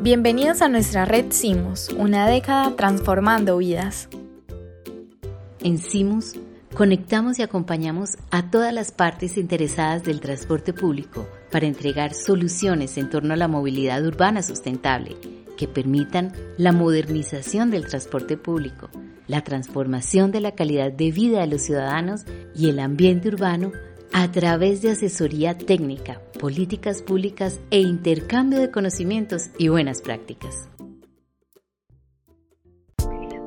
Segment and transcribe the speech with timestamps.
[0.00, 4.08] Bienvenidos a nuestra red Simus, una década transformando vidas.
[5.58, 6.34] En Simus
[6.72, 13.10] conectamos y acompañamos a todas las partes interesadas del transporte público para entregar soluciones en
[13.10, 15.16] torno a la movilidad urbana sustentable
[15.56, 18.90] que permitan la modernización del transporte público,
[19.26, 22.24] la transformación de la calidad de vida de los ciudadanos
[22.54, 23.72] y el ambiente urbano
[24.12, 30.68] a través de asesoría técnica, políticas públicas e intercambio de conocimientos y buenas prácticas.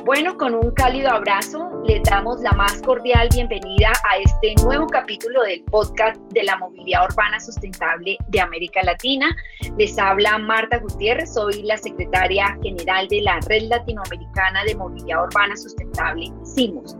[0.04, 5.44] Bueno, con un cálido abrazo les damos la más cordial bienvenida a este nuevo capítulo
[5.44, 9.36] del podcast de la movilidad urbana sustentable de América Latina.
[9.78, 15.56] Les habla Marta Gutiérrez, soy la secretaria general de la Red Latinoamericana de Movilidad Urbana
[15.56, 16.98] Sustentable, CIMUS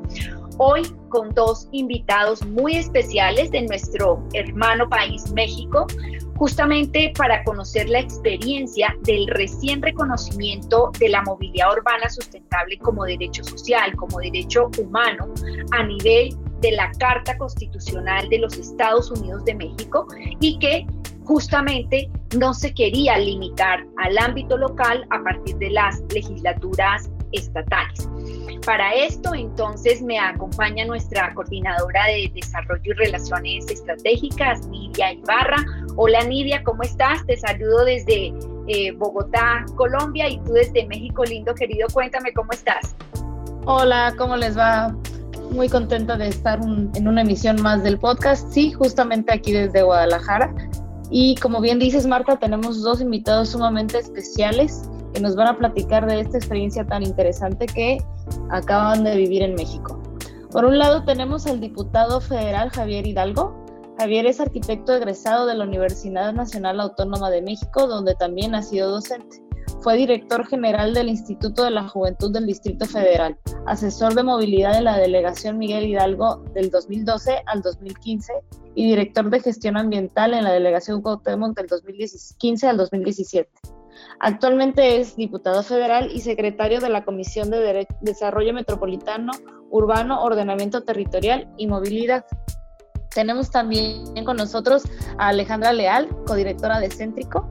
[0.58, 5.88] hoy con dos invitados muy especiales de nuestro hermano país México,
[6.36, 13.44] justamente para conocer la experiencia del recién reconocimiento de la movilidad urbana sustentable como derecho
[13.44, 15.34] social, como derecho humano
[15.72, 20.08] a nivel de la Carta Constitucional de los Estados Unidos de México
[20.40, 20.86] y que
[21.26, 28.08] justamente no se quería limitar al ámbito local a partir de las legislaturas estatales.
[28.66, 35.66] Para esto, entonces, me acompaña nuestra coordinadora de Desarrollo y Relaciones Estratégicas, Nidia Ibarra.
[35.96, 37.26] Hola Nidia, ¿cómo estás?
[37.26, 38.34] Te saludo desde
[38.68, 41.88] eh, Bogotá, Colombia, y tú desde México, lindo querido.
[41.92, 42.96] Cuéntame cómo estás.
[43.66, 44.96] Hola, ¿cómo les va?
[45.52, 48.52] Muy contenta de estar en una emisión más del podcast.
[48.52, 50.54] Sí, justamente aquí desde Guadalajara.
[51.10, 54.84] Y como bien dices, Marta, tenemos dos invitados sumamente especiales
[55.14, 57.98] que nos van a platicar de esta experiencia tan interesante que
[58.50, 60.02] acaban de vivir en México.
[60.52, 63.66] Por un lado tenemos al diputado federal Javier Hidalgo.
[63.98, 68.92] Javier es arquitecto egresado de la Universidad Nacional Autónoma de México, donde también ha sido
[68.92, 69.42] docente.
[69.82, 74.82] Fue director general del Instituto de la Juventud del Distrito Federal, asesor de movilidad de
[74.82, 78.34] la Delegación Miguel Hidalgo del 2012 al 2015
[78.76, 83.50] y director de gestión ambiental en la Delegación Cuauhtémoc del 2015 al 2017.
[84.20, 89.32] Actualmente es diputado federal y secretario de la Comisión de Desarrollo Metropolitano,
[89.70, 92.26] Urbano, Ordenamiento Territorial y Movilidad.
[93.14, 94.84] Tenemos también con nosotros
[95.18, 97.50] a Alejandra Leal, codirectora de Céntrico.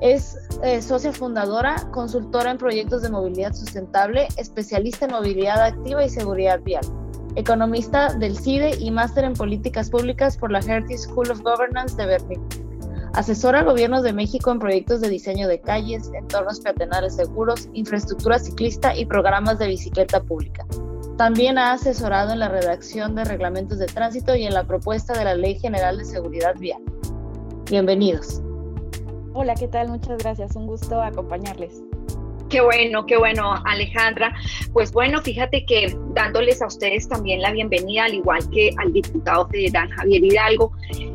[0.00, 6.08] Es eh, socia fundadora, consultora en proyectos de movilidad sustentable, especialista en movilidad activa y
[6.08, 6.84] seguridad vial,
[7.36, 12.06] economista del CIDE y máster en políticas públicas por la Heritage School of Governance de
[12.06, 12.71] Berlín.
[13.14, 18.38] Asesora a gobiernos de México en proyectos de diseño de calles, entornos peatonales seguros, infraestructura
[18.38, 20.64] ciclista y programas de bicicleta pública.
[21.18, 25.24] También ha asesorado en la redacción de reglamentos de tránsito y en la propuesta de
[25.24, 26.80] la Ley General de Seguridad Vial.
[27.70, 28.40] Bienvenidos.
[29.34, 29.90] Hola, ¿qué tal?
[29.90, 30.56] Muchas gracias.
[30.56, 31.82] Un gusto acompañarles.
[32.52, 34.34] Qué bueno, qué bueno, Alejandra.
[34.74, 39.48] Pues bueno, fíjate que dándoles a ustedes también la bienvenida, al igual que al diputado
[39.48, 40.70] federal Javier Hidalgo,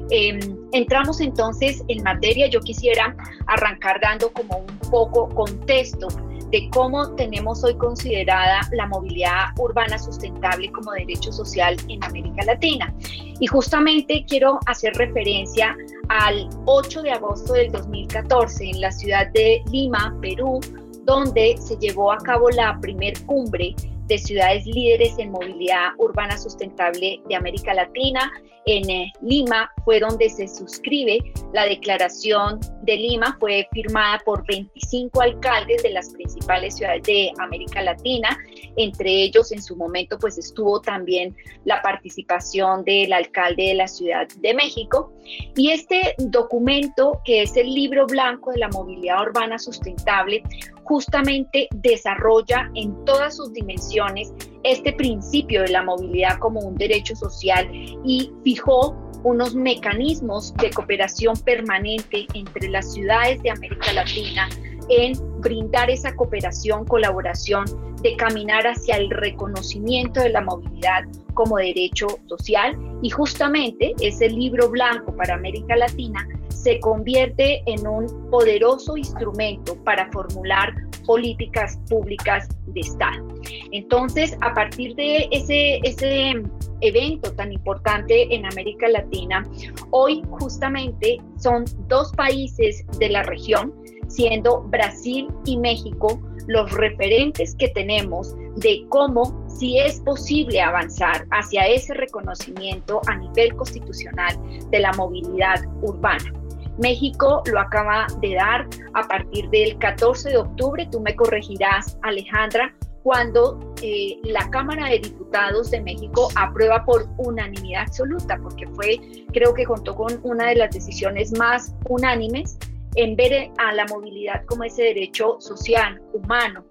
[0.10, 0.40] em,
[0.72, 2.48] entramos entonces en materia.
[2.48, 3.16] Yo quisiera
[3.46, 6.08] arrancar dando como un poco contexto
[6.50, 12.92] de cómo tenemos hoy considerada la movilidad urbana sustentable como derecho social en América Latina.
[13.40, 15.78] Y justamente quiero hacer referencia
[16.10, 20.62] al 8 de agosto del 2014 en la ciudad de Lima, Perú,
[21.08, 23.74] donde se llevó a cabo la primer cumbre
[24.08, 28.30] de ciudades líderes en movilidad urbana sustentable de América Latina.
[28.66, 31.18] En eh, Lima fue donde se suscribe
[31.54, 37.82] la declaración de Lima, fue firmada por 25 alcaldes de las principales ciudades de América
[37.82, 38.38] Latina,
[38.76, 41.34] entre ellos en su momento pues estuvo también
[41.64, 45.14] la participación del alcalde de la Ciudad de México.
[45.56, 50.44] Y este documento, que es el libro blanco de la movilidad urbana sustentable,
[50.84, 54.34] justamente desarrolla en todas sus dimensiones
[54.64, 61.36] este principio de la movilidad como un derecho social y fijó unos mecanismos de cooperación
[61.38, 64.48] permanente entre las ciudades de América Latina
[64.90, 67.66] en brindar esa cooperación, colaboración,
[68.02, 71.04] de caminar hacia el reconocimiento de la movilidad
[71.34, 72.78] como derecho social.
[73.02, 76.26] Y justamente ese libro blanco para América Latina
[76.68, 80.74] se convierte en un poderoso instrumento para formular
[81.06, 83.26] políticas públicas de Estado.
[83.72, 86.44] Entonces, a partir de ese, ese
[86.82, 89.50] evento tan importante en América Latina,
[89.92, 93.74] hoy justamente son dos países de la región,
[94.10, 101.66] siendo Brasil y México, los referentes que tenemos de cómo si es posible avanzar hacia
[101.66, 104.36] ese reconocimiento a nivel constitucional
[104.70, 106.34] de la movilidad urbana.
[106.78, 112.74] México lo acaba de dar a partir del 14 de octubre, tú me corregirás Alejandra,
[113.04, 119.00] cuando eh, la Cámara de Diputados de México aprueba por unanimidad absoluta, porque fue,
[119.32, 122.58] creo que contó con una de las decisiones más unánimes
[122.96, 126.66] en ver a la movilidad como ese derecho social, humano.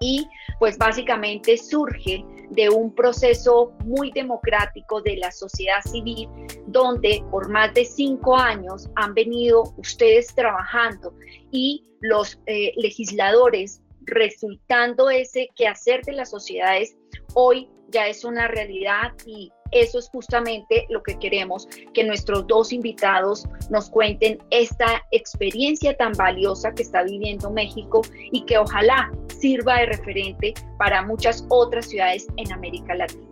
[0.00, 0.28] Y
[0.60, 6.28] pues básicamente surge de un proceso muy democrático de la sociedad civil,
[6.66, 11.14] donde por más de cinco años han venido ustedes trabajando
[11.50, 16.96] y los eh, legisladores resultando ese quehacer de las sociedades,
[17.34, 22.72] hoy ya es una realidad y eso es justamente lo que queremos, que nuestros dos
[22.72, 29.78] invitados nos cuenten esta experiencia tan valiosa que está viviendo México y que ojalá sirva
[29.78, 33.22] de referente para muchas otras ciudades en América Latina.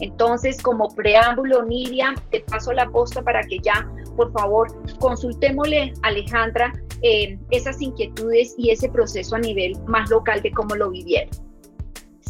[0.00, 4.68] Entonces, como preámbulo, Nidia, te paso la posta para que ya, por favor,
[4.98, 6.72] consultémosle a Alejandra
[7.02, 11.51] eh, esas inquietudes y ese proceso a nivel más local de cómo lo vivieron.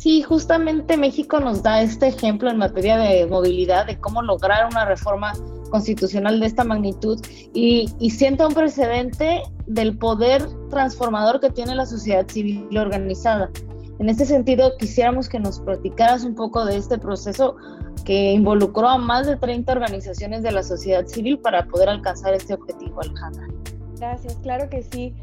[0.03, 4.85] Sí, justamente México nos da este ejemplo en materia de movilidad, de cómo lograr una
[4.85, 5.33] reforma
[5.71, 11.87] constitucional de esta magnitud y, y sienta un precedente del poder transformador que tiene la
[11.87, 13.49] sociedad civil organizada.
[14.01, 17.55] En este sentido, quisiéramos que nos platicaras un poco de este proceso
[18.05, 22.55] que involucró a más de 30 organizaciones de la sociedad civil para poder alcanzar este
[22.55, 23.47] objetivo, Alejandra.
[24.01, 25.15] Gracias, claro que sí.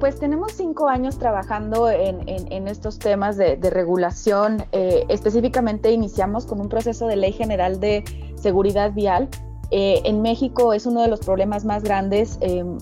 [0.00, 4.64] Pues tenemos cinco años trabajando en, estos temas de, regulación.
[4.72, 9.28] Eh, específicamente iniciamos con un proceso de ley general de seguridad vial.
[9.70, 12.38] Eh, en México es uno de los problemas más grandes.
[12.40, 12.80] 16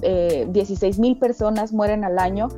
[0.83, 2.49] eh, mil personas mueren al año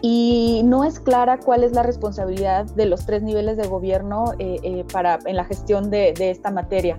[0.00, 4.32] y no es clara cuál es la responsabilidad de los tres niveles de gobierno
[4.92, 6.98] para, en la gestión de, de esta materia.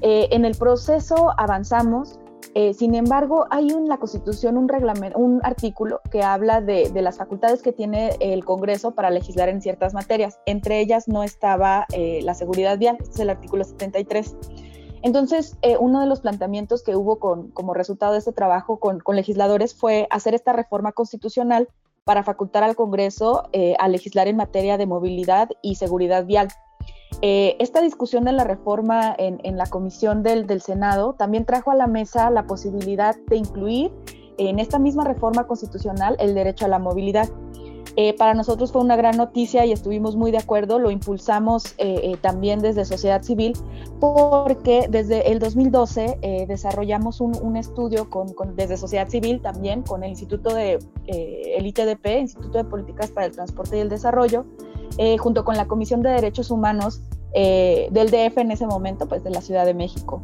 [0.00, 2.18] en el proceso avanzamos
[2.54, 7.18] eh, sin embargo, hay en la Constitución un, reglamento, un artículo que habla de, las
[7.18, 10.40] facultades que tiene el Congreso para legislar en ciertas materias.
[10.46, 14.36] Entre ellas no estaba eh, la seguridad vial, este es el artículo 73.
[15.02, 19.74] Entonces, eh, uno de los planteamientos que hubo como resultado de este trabajo con, legisladores
[19.74, 21.68] fue hacer esta reforma constitucional
[22.04, 23.48] para facultar al Congreso
[23.78, 26.48] a legislar en materia de movilidad y seguridad vial.
[27.22, 31.86] Eh, esta discusión de la reforma en, la comisión del, Senado también trajo a la
[31.86, 33.92] mesa la posibilidad de incluir
[34.38, 37.28] en esta misma reforma constitucional el derecho a la movilidad.
[37.96, 42.16] Eh, para nosotros fue una gran noticia y estuvimos muy de acuerdo, lo impulsamos eh,
[42.22, 43.52] también desde sociedad civil,
[43.98, 48.08] porque desde el 2012 desarrollamos un, estudio
[48.54, 53.32] desde sociedad civil también con el Instituto de, el ITDP, Instituto de Políticas para el
[53.32, 54.46] Transporte y el Desarrollo,
[54.98, 57.00] eh, junto con la Comisión de Derechos Humanos
[57.32, 60.22] eh, del DF en ese momento, pues de la Ciudad de México.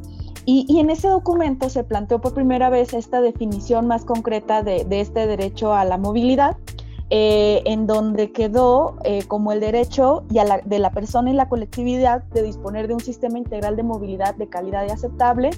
[0.49, 5.27] Y, en ese documento se planteó por primera vez esta definición más concreta de, este
[5.27, 6.57] derecho a la movilidad,
[7.11, 8.97] eh, en donde quedó
[9.27, 13.39] como el derecho y de la persona y la colectividad de disponer de un sistema
[13.39, 15.51] integral de movilidad de calidad y aceptable,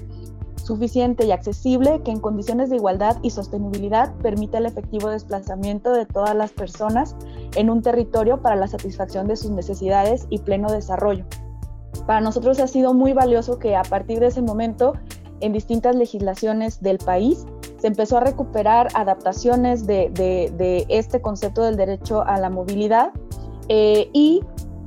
[0.63, 6.05] suficiente y accesible que en condiciones de igualdad y sostenibilidad permita el efectivo desplazamiento de
[6.05, 7.15] todas las personas
[7.55, 11.25] en un territorio para la satisfacción de sus necesidades y pleno desarrollo.
[12.05, 14.93] Para nosotros ha sido muy valioso que a partir de ese momento
[15.41, 17.45] en distintas legislaciones del país
[17.77, 23.11] se empezó a recuperar adaptaciones de, este concepto del derecho a la movilidad
[23.69, 24.41] eh, y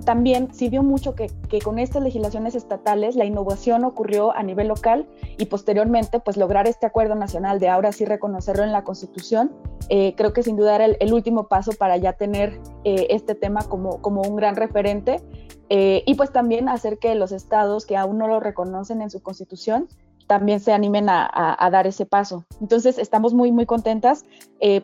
[0.04, 1.30] también sirvió mucho que,
[1.62, 5.06] con estas legislaciones estatales la innovación ocurrió a nivel local
[5.38, 9.52] y posteriormente pues lograr este acuerdo nacional de ahora sí reconocerlo en la Constitución,
[9.88, 13.62] eh, creo que sin duda era el, último paso para ya tener eh, este tema
[13.68, 15.20] como, como un gran referente
[15.68, 19.22] eh, y pues también hacer que los estados que aún no lo reconocen en su
[19.22, 19.88] Constitución
[20.26, 22.46] también se animen a, dar ese paso.
[22.60, 24.24] Entonces estamos muy muy contentas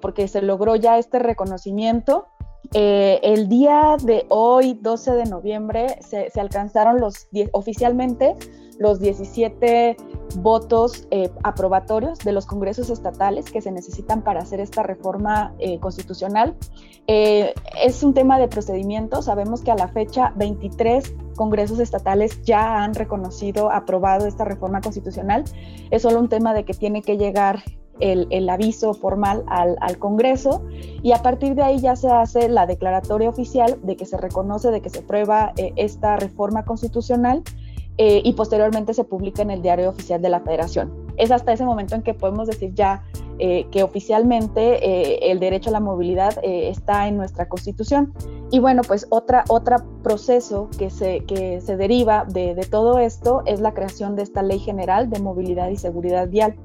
[0.02, 2.26] porque se logró ya este reconocimiento
[2.74, 8.36] eh, el día de hoy, 12 de noviembre, se, alcanzaron los oficialmente
[8.78, 9.96] los 17
[10.36, 15.80] votos eh, aprobatorios de los congresos estatales que se necesitan para hacer esta reforma eh,
[15.80, 16.54] constitucional.
[17.06, 19.22] es un tema de procedimiento.
[19.22, 25.44] Sabemos que a la fecha 23 congresos estatales ya han reconocido, aprobado esta reforma constitucional.
[25.90, 27.62] Es solo un tema de que tiene que llegar
[28.00, 30.62] el, aviso formal al, Congreso
[31.02, 34.70] y a partir de ahí ya se hace la declaratoria oficial de que se reconoce,
[34.70, 37.42] de que se aprueba eh, esta reforma constitucional
[37.96, 40.92] eh, y posteriormente se publica en el diario oficial de la Federación.
[41.16, 43.02] Es hasta ese momento en que podemos decir ya
[43.40, 48.12] eh, que oficialmente el derecho a la movilidad está en nuestra Constitución.
[48.50, 53.42] Y bueno, pues otra, otra proceso que se, que se deriva de, de todo esto
[53.46, 56.56] es la creación de esta Ley General de Movilidad y Seguridad Vial.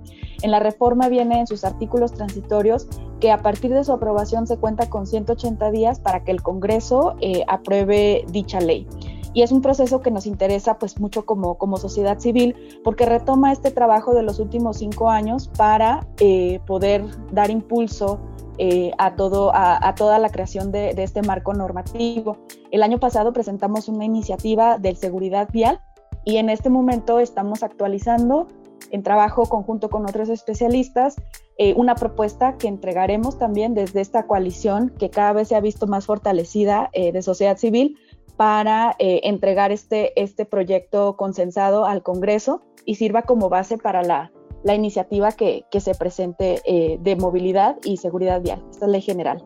[0.41, 2.87] En la reforma viene en sus artículos transitorios
[3.19, 7.15] que a partir de su aprobación se cuenta con 180 días para que el Congreso
[7.21, 8.87] eh, apruebe dicha ley
[9.33, 13.51] y es un proceso que nos interesa pues mucho como, como sociedad civil porque retoma
[13.51, 18.19] este trabajo de los últimos cinco años para eh, poder dar impulso
[18.59, 22.37] eh, a, todo, a, toda la creación de, este marco normativo.
[22.69, 25.81] El año pasado presentamos una iniciativa de seguridad vial
[26.23, 28.47] y en este momento estamos actualizando
[28.91, 31.15] en trabajo conjunto con otros especialistas
[31.57, 35.87] eh, una propuesta que entregaremos también desde esta coalición que cada vez se ha visto
[35.87, 37.97] más fortalecida de sociedad civil
[38.37, 44.31] para eh, entregar este, este proyecto consensado al Congreso y sirva como base para la,
[44.63, 48.63] la iniciativa que, que, se presente eh, de movilidad y seguridad vial.
[48.71, 49.43] Esta es ley general.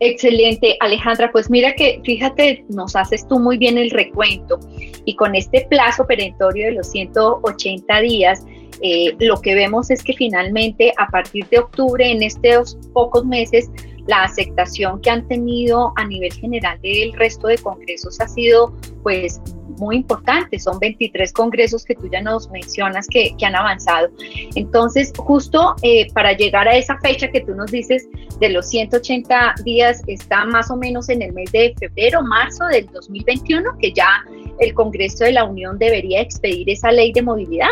[0.00, 1.30] Excelente, Alejandra.
[1.32, 4.58] Pues mira que, fíjate, nos haces tú muy bien el recuento
[5.04, 8.44] y con este plazo perentorio de los 180 días,
[8.82, 13.70] eh, lo que vemos es que finalmente a partir de octubre, en estos pocos meses,
[14.06, 18.72] la aceptación que han tenido a nivel general del resto de congresos ha sido
[19.02, 19.40] pues
[19.78, 20.58] muy importante.
[20.58, 24.08] Son 23 congresos que tú ya nos mencionas que, han avanzado.
[24.56, 28.08] Entonces, justo eh, para llegar a esa fecha que tú nos dices
[28.40, 32.86] de los 180 días, está más o menos en el mes de febrero, marzo del
[32.86, 34.24] 2021, que ya
[34.58, 37.70] el Congreso de la Unión debería expedir esa ley de movilidad.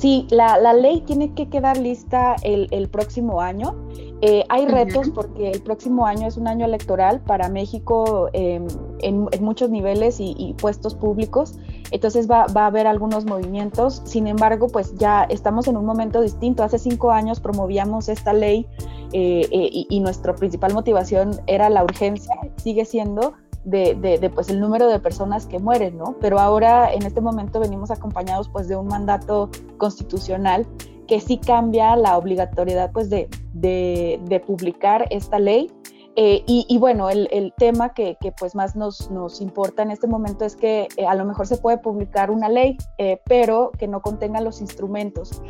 [0.00, 3.76] Sí, la, la ley tiene que quedar lista el, el próximo año.
[4.22, 8.66] Eh, hay retos porque el próximo año es un año electoral para México em,
[9.00, 11.58] en, en, muchos niveles y, y puestos públicos,
[11.90, 14.00] entonces va, va, a haber algunos movimientos.
[14.06, 16.62] Sin embargo, pues ya estamos en un momento distinto.
[16.62, 18.66] Hace cinco años promovíamos esta ley
[19.12, 24.60] eh, eh, y, y nuestra principal motivación era la urgencia, sigue siendo de, pues el
[24.60, 26.16] número de personas que mueren, ¿no?
[26.20, 30.66] Pero ahora en este momento venimos acompañados pues de un mandato constitucional
[31.06, 35.70] que sí cambia la obligatoriedad pues de, de publicar esta ley
[36.16, 40.88] eh, y, bueno, el, tema que, pues más nos, importa en este momento es que
[40.96, 44.60] eh, a lo mejor se puede publicar una ley, eh, pero que no contenga los
[44.60, 45.42] instrumentos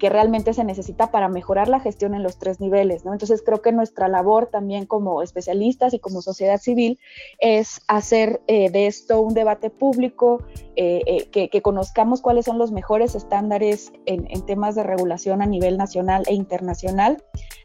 [0.00, 3.04] que realmente se necesita para mejorar la gestión en los tres niveles.
[3.04, 3.12] ¿no?
[3.12, 6.98] Entonces creo que nuestra labor también como especialistas y como sociedad civil
[7.38, 10.42] es hacer de esto un debate público,
[10.74, 16.34] que, conozcamos cuáles son los mejores estándares en temas de regulación a nivel nacional e
[16.34, 17.18] internacional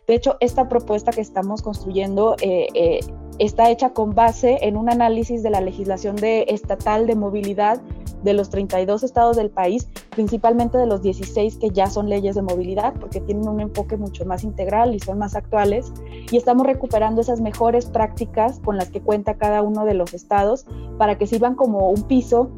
[0.07, 2.99] de hecho, esta propuesta que estamos construyendo eh, eh,
[3.39, 7.81] está hecha con base en un análisis de la legislación de, estatal de movilidad
[8.23, 12.41] de los 32 estados del país, principalmente de los 16 que ya son leyes de
[12.41, 15.91] movilidad, porque tienen un enfoque mucho más integral y son más actuales.
[16.31, 20.65] Y estamos recuperando esas mejores prácticas con las que cuenta cada uno de los estados
[20.97, 22.49] para que sirvan como un piso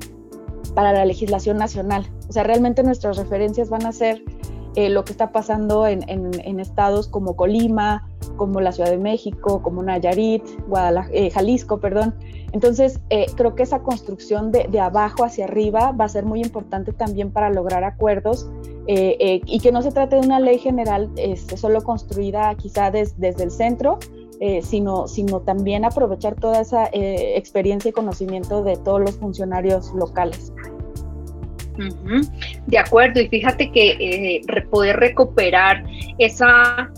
[0.74, 2.06] para la legislación nacional.
[2.30, 4.24] O sea, realmente nuestras referencias van a ser
[4.78, 9.82] eh, lo que está pasando en, estados como Colima, como la Ciudad de México, como
[9.82, 10.44] Nayarit,
[11.12, 12.14] eh, Jalisco, perdón.
[12.52, 16.94] Entonces, eh, creo que esa construcción de, abajo hacia arriba va a ser muy importante
[16.94, 18.48] también para lograr acuerdos
[18.86, 23.50] y que no se trate de una ley general este, solo construida quizá desde el
[23.50, 23.98] centro,
[24.62, 30.54] sino, sino también aprovechar toda esa experiencia y conocimiento de todos los funcionarios locales.
[32.66, 35.84] De acuerdo, y fíjate que eh, poder recuperar
[36.18, 36.92] esa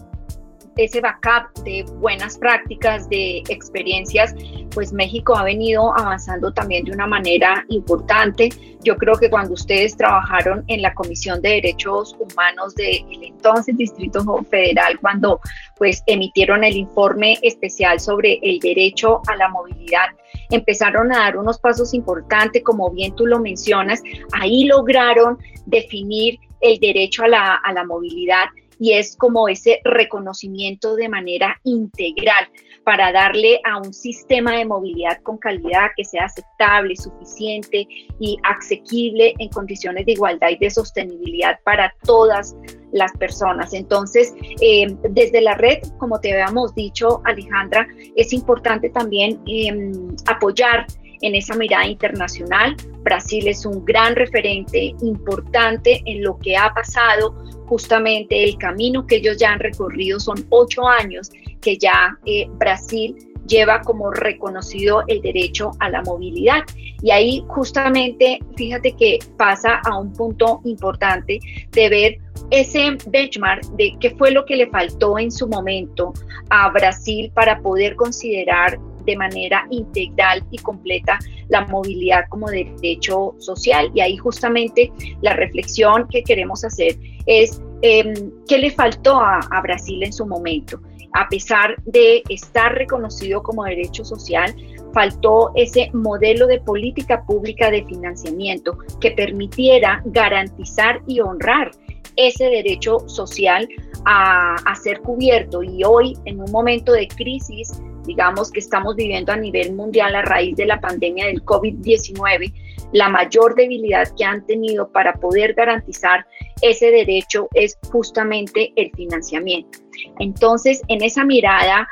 [0.80, 4.34] ese backup de buenas prácticas, de experiencias,
[4.74, 8.50] pues México ha venido avanzando también de una manera importante.
[8.82, 14.24] Yo creo que cuando ustedes trabajaron en la Comisión de Derechos Humanos del entonces Distrito
[14.50, 15.42] Federal, cuando
[15.78, 20.08] pues emitieron el informe especial sobre el derecho a la movilidad,
[20.50, 24.02] empezaron a dar unos pasos importantes, como bien tú lo mencionas,
[24.34, 28.46] ahí lograron definir el derecho a la, a la movilidad
[28.80, 32.50] y es como ese reconocimiento de manera integral
[32.90, 37.88] para darle a un sistema de movilidad con calidad que sea aceptable, suficiente
[38.20, 42.56] y asequible en condiciones de igualdad y de sostenibilidad para todas
[42.92, 43.76] las personas.
[43.76, 50.88] Entonces, eh, desde la red, como te habíamos dicho, Alejandra, es importante también em, apoyar
[51.22, 52.76] en esa mirada internacional.
[53.04, 57.36] Brasil es un gran referente importante en lo que ha pasado,
[57.68, 61.30] justamente el camino que ellos ya han recorrido son ocho años
[61.62, 63.16] que ya eh, Brasil
[63.50, 66.64] lleva como reconocido el derecho a la movilidad.
[67.02, 71.40] Y ahí justamente, fíjate que pasa a un punto importante
[71.72, 72.18] de ver
[72.52, 76.14] ese benchmark de qué fue lo que le faltó en su momento
[76.50, 83.92] a Brasil para poder considerar de manera integral y completa la movilidad como derecho social.
[83.94, 88.14] Y ahí justamente la reflexión que queremos hacer es em,
[88.48, 90.80] ¿qué le faltó a Brasil en su momento?
[91.14, 94.54] A pesar de estar reconocido como derecho social,
[94.94, 101.72] faltó ese modelo de política pública de financiamiento que permitiera garantizar y honrar
[102.16, 103.68] ese derecho social
[104.06, 105.64] a, ser cubierto.
[105.64, 110.24] Y hoy, en un momento de crisis, digamos que estamos viviendo a nivel mundial a
[110.24, 112.52] raíz de la pandemia del COVID-19,
[112.92, 116.26] la mayor debilidad que han tenido para poder garantizar
[116.64, 119.78] ese derecho es justamente el financiamiento.
[120.18, 121.88] Entonces, en esa mirada,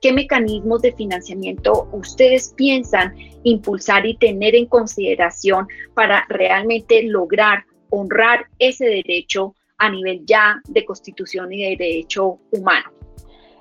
[0.00, 8.46] ¿qué mecanismos de financiamiento ustedes piensan impulsar y tener en consideración para realmente lograr honrar
[8.58, 12.97] ese derecho a nivel ya de constitución y de derecho humano?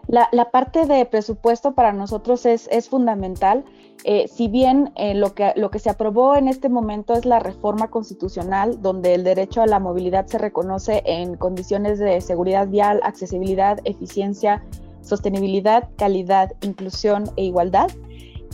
[0.08, 3.66] La, parte de presupuesto para nosotros es, fundamental.
[4.04, 7.40] Eh, si bien eh, lo, que, lo que se aprobó en este momento es la
[7.40, 13.02] reforma constitucional, donde el derecho a la movilidad se reconoce en condiciones de seguridad vial,
[13.04, 14.64] accesibilidad, eficiencia,
[15.02, 17.90] sostenibilidad, calidad, inclusión e igualdad,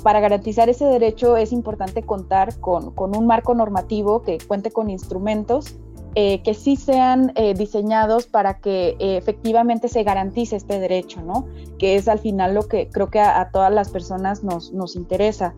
[0.01, 4.89] para garantizar ese derecho es importante contar con, con un marco normativo que cuente con
[4.89, 5.77] instrumentos
[6.15, 11.47] eh, que sí sean eh, diseñados para que eh, efectivamente se garantice este derecho, ¿no?
[11.79, 15.55] Que es al final lo que creo que a, todas las personas nos, nos interesa.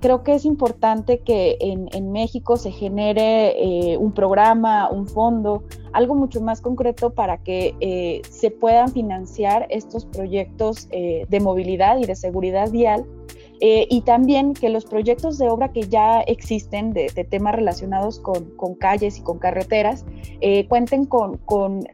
[0.00, 6.14] creo que es importante que en, en México se genere un programa, un fondo, algo
[6.14, 12.70] mucho más concreto para que se puedan financiar estos proyectos de movilidad y de seguridad
[12.70, 13.04] vial
[13.60, 18.74] eh, y también que los proyectos de obra que ya existen de, temas relacionados con,
[18.78, 20.04] calles y con carreteras
[20.40, 21.40] eh, cuenten con,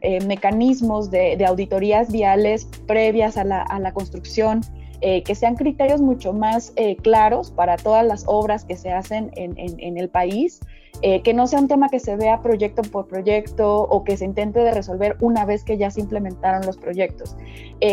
[0.01, 4.61] eh, mecanismos de, auditorías viales previas a la construcción,
[5.05, 9.97] eh, que sean criterios mucho más claros para todas las obras que se hacen en,
[9.97, 10.61] el país,
[11.01, 14.25] eh, que no sea un tema que se vea proyecto por proyecto o que se
[14.25, 17.35] intente de resolver una vez que ya se implementaron los proyectos.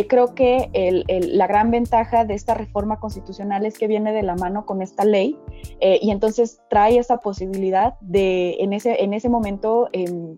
[0.09, 0.71] creo que
[1.09, 5.05] la gran ventaja de esta reforma constitucional es que viene de la mano con esta
[5.05, 5.37] ley
[5.81, 9.89] y entonces trae esa posibilidad de en ese, en ese momento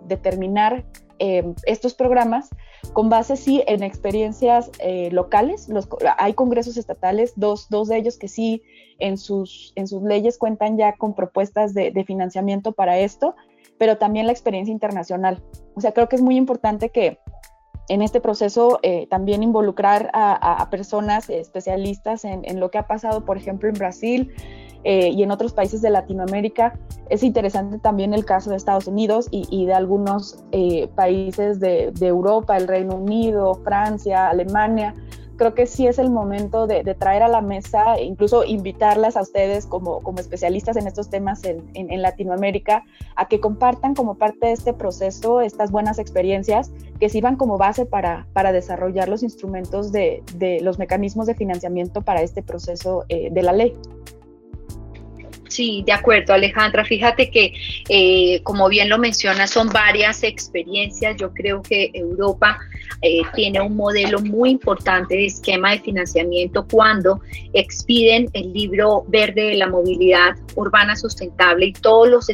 [0.06, 0.84] determinar
[1.18, 2.48] estos programas
[2.92, 5.68] con base sí en experiencias eh, locales.
[5.68, 8.62] Los, hay congresos estatales, dos, dos, de ellos que sí
[9.02, 13.34] en sus, en sus leyes cuentan ya con propuestas de, financiamiento para esto,
[13.78, 15.42] pero también la experiencia internacional.
[15.74, 17.18] O sea, creo que es muy importante que
[17.88, 23.24] en este proceso eh, también involucrar a, personas especialistas en, en, lo que ha pasado,
[23.24, 24.32] por ejemplo, en Brasil,
[24.84, 26.76] eh, y en otros países de Latinoamérica.
[27.08, 32.56] Es interesante también el caso de Estados Unidos y, de algunos eh, países de, Europa,
[32.56, 34.94] el Reino Unido, Francia, Alemania.
[35.42, 39.22] Creo que sí es el momento de, traer a la mesa, e incluso invitarlas a
[39.22, 42.84] ustedes como, como especialistas en estos temas en, en, Latinoamérica,
[43.16, 47.86] a que compartan como parte de este proceso estas buenas experiencias que sirvan como base
[47.86, 53.28] para, para desarrollar los instrumentos de, de, los mecanismos de financiamiento para este proceso eh,
[53.32, 53.74] de la ley.
[55.52, 56.82] Sí, de acuerdo, Alejandra.
[56.82, 57.52] Fíjate que,
[57.90, 61.16] eh, como bien lo menciona, son varias experiencias.
[61.18, 62.58] Yo creo que Europa
[63.02, 67.20] eh, tiene un modelo muy importante de esquema de financiamiento cuando
[67.52, 72.28] expiden el libro verde de la movilidad urbana sustentable y todos los,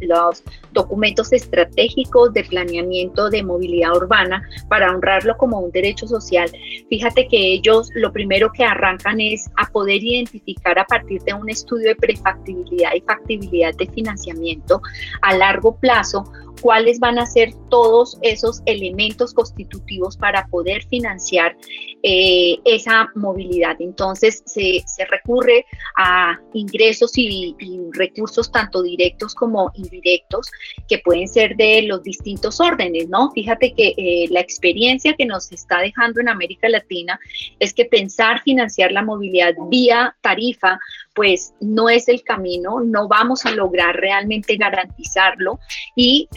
[0.00, 6.50] los documentos estratégicos de planeamiento de movilidad urbana para honrarlo como un derecho social.
[6.88, 11.48] Fíjate que ellos lo primero que arrancan es a poder identificar a partir de un
[11.48, 12.55] estudio de prefactibilidad
[12.94, 14.80] y factibilidad de financiamiento
[15.22, 16.24] a largo plazo,
[16.60, 21.56] cuáles van a ser todos esos elementos constitutivos para poder financiar
[22.02, 23.76] eh, esa movilidad.
[23.80, 25.64] Entonces se, recurre
[25.96, 27.54] a ingresos y,
[27.92, 30.50] recursos tanto directos como indirectos
[30.88, 33.30] que pueden ser de los distintos órdenes, ¿no?
[33.32, 37.18] Fíjate que eh, la experiencia que nos está dejando en América Latina
[37.58, 40.78] es que pensar financiar la movilidad vía tarifa
[41.16, 45.58] pues no es el camino, no vamos a lograr realmente garantizarlo
[45.96, 46.28] y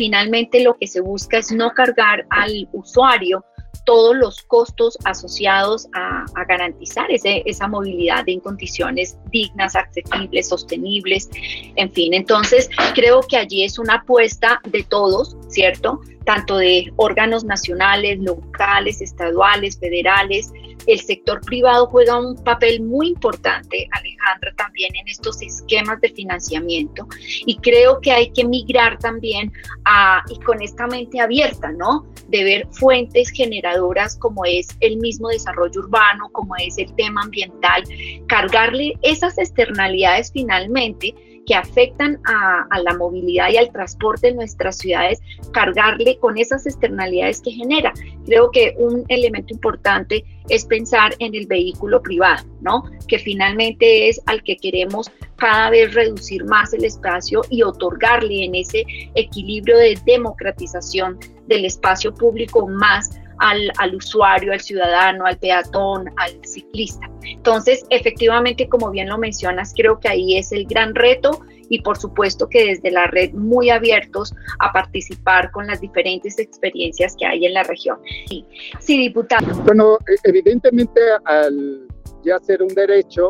[0.64, 3.44] lo que se busca es no cargar al usuario
[3.86, 11.30] todos los costos asociados a, garantizar esa movilidad en condiciones dignas, accesibles, sostenibles,
[11.76, 12.14] en fin.
[12.14, 16.02] Entonces, creo que allí es una apuesta de todos, ¿cierto?
[16.26, 20.52] Tanto de órganos nacionales, locales, estaduales, federales,
[20.90, 27.08] el sector privado juega un papel muy importante, Alejandra, también en estos esquemas de financiamiento.
[27.46, 29.52] Y creo que hay que migrar también
[29.86, 32.06] a, y con esta mente abierta, ¿no?
[32.28, 37.84] De ver fuentes generadoras como es el mismo desarrollo urbano, como es el tema ambiental,
[38.28, 41.14] cargarle esas externalidades finalmente
[41.50, 45.20] que afectan a, la movilidad y al transporte en nuestras ciudades,
[45.52, 47.92] cargarle con esas externalidades que genera.
[48.28, 52.84] Creo que un elemento importante es pensar en el vehículo privado, ¿no?
[53.08, 58.54] Que finalmente es al que queremos cada vez reducir más el espacio y otorgarle en
[58.54, 58.86] ese
[59.16, 63.10] equilibrio de democratización del espacio público más
[63.40, 67.10] al, al, usuario, al ciudadano, al peatón, al ciclista.
[67.24, 71.98] Entonces, efectivamente, como bien lo mencionas, creo que ahí es el gran reto y por
[71.98, 77.46] supuesto que desde la red muy abiertos a participar con las diferentes experiencias que hay
[77.46, 78.00] en la región.
[78.28, 78.46] Sí,
[78.80, 79.48] sí diputado.
[79.64, 81.88] Bueno, e, evidentemente al
[82.24, 83.30] ya ser un derecho,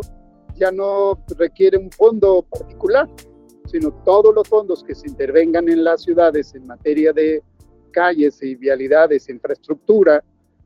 [0.55, 3.07] ya no requiere un fondo particular,
[3.67, 7.43] sino todos los fondos que se intervengan en las ciudades en materia de
[7.89, 10.23] calles y vialidades, infraestructura,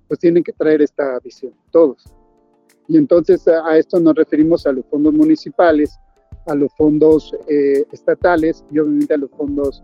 [0.08, 2.04] pues tienen que traer esta visión, todos.
[2.88, 5.98] Y entonces a esto nos referimos a los fondos municipales,
[6.48, 9.84] a los fondos eh, estatales y obviamente a los fondos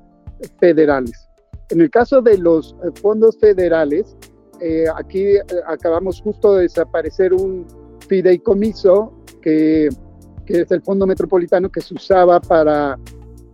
[0.59, 1.27] federales.
[1.69, 4.15] En el caso de los eh, fondos federales,
[4.59, 5.25] eh, aquí
[5.67, 7.65] acabamos justo de desaparecer un
[8.07, 9.89] fideicomiso que,
[10.45, 12.99] que, es el Fondo Metropolitano que se usaba para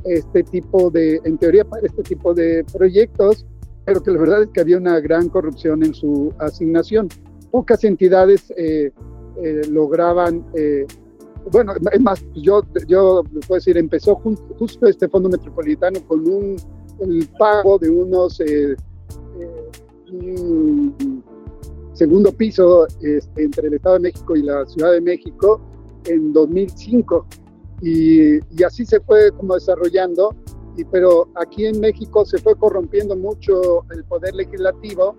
[0.05, 3.45] este tipo de, en teoría, para este tipo de proyectos,
[3.85, 7.09] pero que la verdad es que había una gran corrupción en su asignación.
[7.51, 8.53] Pocas entidades
[9.69, 10.43] lograban
[11.51, 16.55] bueno, es más, yo, yo puedo decir, empezó justo este fondo metropolitano con un
[16.99, 18.75] el pago de unos eh,
[19.41, 20.91] eh,
[21.93, 25.61] segundo piso este, entre el Estado de México y la Ciudad de México
[26.05, 27.25] en 2005
[27.81, 30.33] y, y así se fue como desarrollando
[30.77, 35.15] y, pero aquí en México se fue corrompiendo mucho el poder legislativo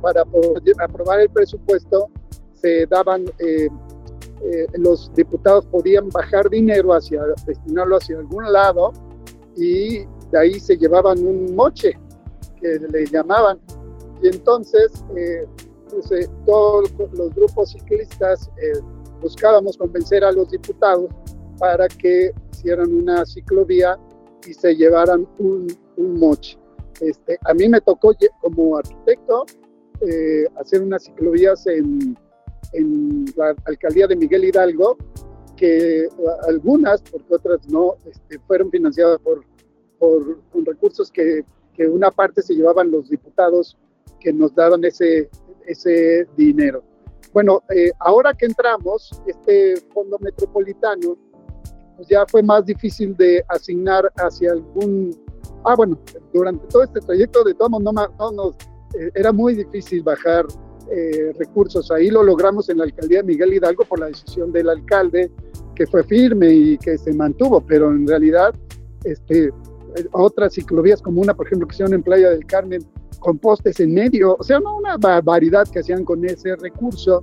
[0.00, 2.08] para poder aprobar el presupuesto
[2.54, 3.68] se daban eh,
[4.44, 8.92] eh, los diputados podían bajar dinero hacia, destinarlo hacia algún lado
[9.56, 9.98] y
[10.32, 11.96] de ahí se llevaban un moche
[12.60, 13.60] que le llamaban.
[14.20, 15.46] Y entonces eh,
[15.88, 18.50] pues, eh, todos los grupos ciclistas
[19.20, 21.08] buscábamos convencer a los diputados
[21.58, 23.96] para que hicieran una ciclovía
[24.46, 26.58] y se llevaran un, un moche.
[27.00, 29.46] Este, a mí me tocó como arquitecto
[30.56, 32.16] hacer unas ciclovías en
[32.72, 34.96] en la alcaldía de Miguel Hidalgo,
[35.56, 36.08] que
[36.48, 39.44] algunas, porque otras no, este, fueron financiadas por,
[39.98, 43.76] por con recursos que, que, una parte se llevaban los diputados
[44.20, 45.28] que nos daban ese,
[45.66, 46.82] ese dinero.
[47.32, 51.16] Bueno, eh, ahora que entramos, este fondo metropolitano,
[51.96, 55.16] pues ya fue más difícil de asignar hacia algún...
[55.64, 55.98] Ah, bueno,
[56.32, 58.56] durante todo este trayecto de todos no, no nos,
[58.98, 60.46] eh, era muy difícil bajar
[60.90, 61.90] eh, recursos.
[61.90, 65.30] Ahí lo logramos en la alcaldía de Miguel Hidalgo por la decisión del alcalde,
[65.74, 68.54] que fue firme y que se mantuvo, pero en realidad
[69.04, 69.50] este,
[70.12, 72.84] otras ciclovías como una, por ejemplo, que hicieron en Playa del Carmen,
[73.20, 77.20] con postes en medio, o sea, no una barbaridad que hacían con ese recurso.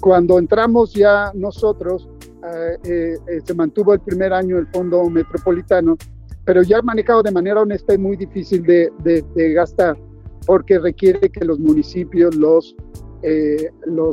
[0.00, 2.08] Cuando entramos ya nosotros,
[2.84, 5.96] eh, eh, se mantuvo el primer año el Fondo Metropolitano,
[6.44, 9.96] pero ya manejado de manera honesta es muy difícil de, gastar
[10.46, 12.76] porque requiere que los municipios, los,
[13.22, 13.70] eh,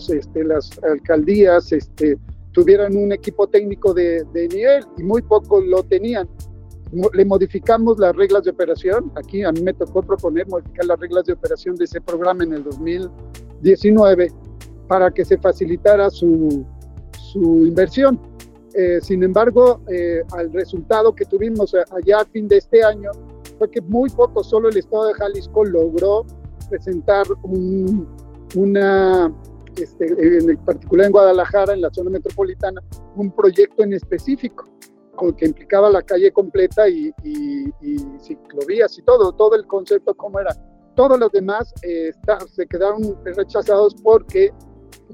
[0.09, 2.17] este, las alcaldías este,
[2.53, 6.27] tuvieran un equipo técnico de, de, nivel y muy pocos lo tenían.
[7.13, 9.11] Le modificamos las reglas de operación.
[9.15, 12.53] Aquí a mí me tocó proponer modificar las reglas de operación de ese programa en
[12.53, 14.31] el 2019
[14.87, 16.65] para que se facilitara su,
[17.33, 18.19] su inversión.
[18.75, 23.11] Eh, sin embargo, eh, al resultado que tuvimos allá a fin de este año,
[23.57, 26.25] fue que muy poco, solo el estado de Jalisco logró
[26.69, 28.07] presentar un,
[28.55, 29.31] una,
[29.77, 32.81] este, en particular en Guadalajara, en la zona metropolitana,
[33.15, 34.67] un proyecto en específico
[35.37, 40.39] que implicaba la calle completa y, y, y, ciclovías y todo, todo el concepto como
[40.39, 40.53] era.
[40.95, 42.11] Todos los demás eh,
[42.51, 44.51] se quedaron rechazados porque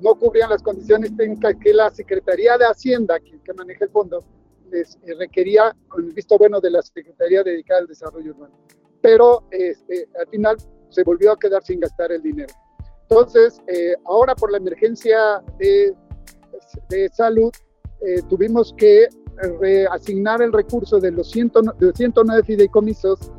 [0.02, 4.24] no cubrían las condiciones técnicas que la Secretaría de Hacienda, que, que maneja el fondo,
[4.72, 8.54] les eh, requería con el visto bueno de la Secretaría dedicada al desarrollo urbano.
[9.02, 10.58] Pero este, al final
[10.90, 12.54] se volvió a quedar sin gastar el dinero.
[13.04, 15.94] Entonces, eh, ahora por la emergencia de,
[16.90, 17.52] de salud,
[18.06, 19.08] eh, tuvimos que
[19.62, 23.32] reasignar el recurso de los 109 fideicomisos,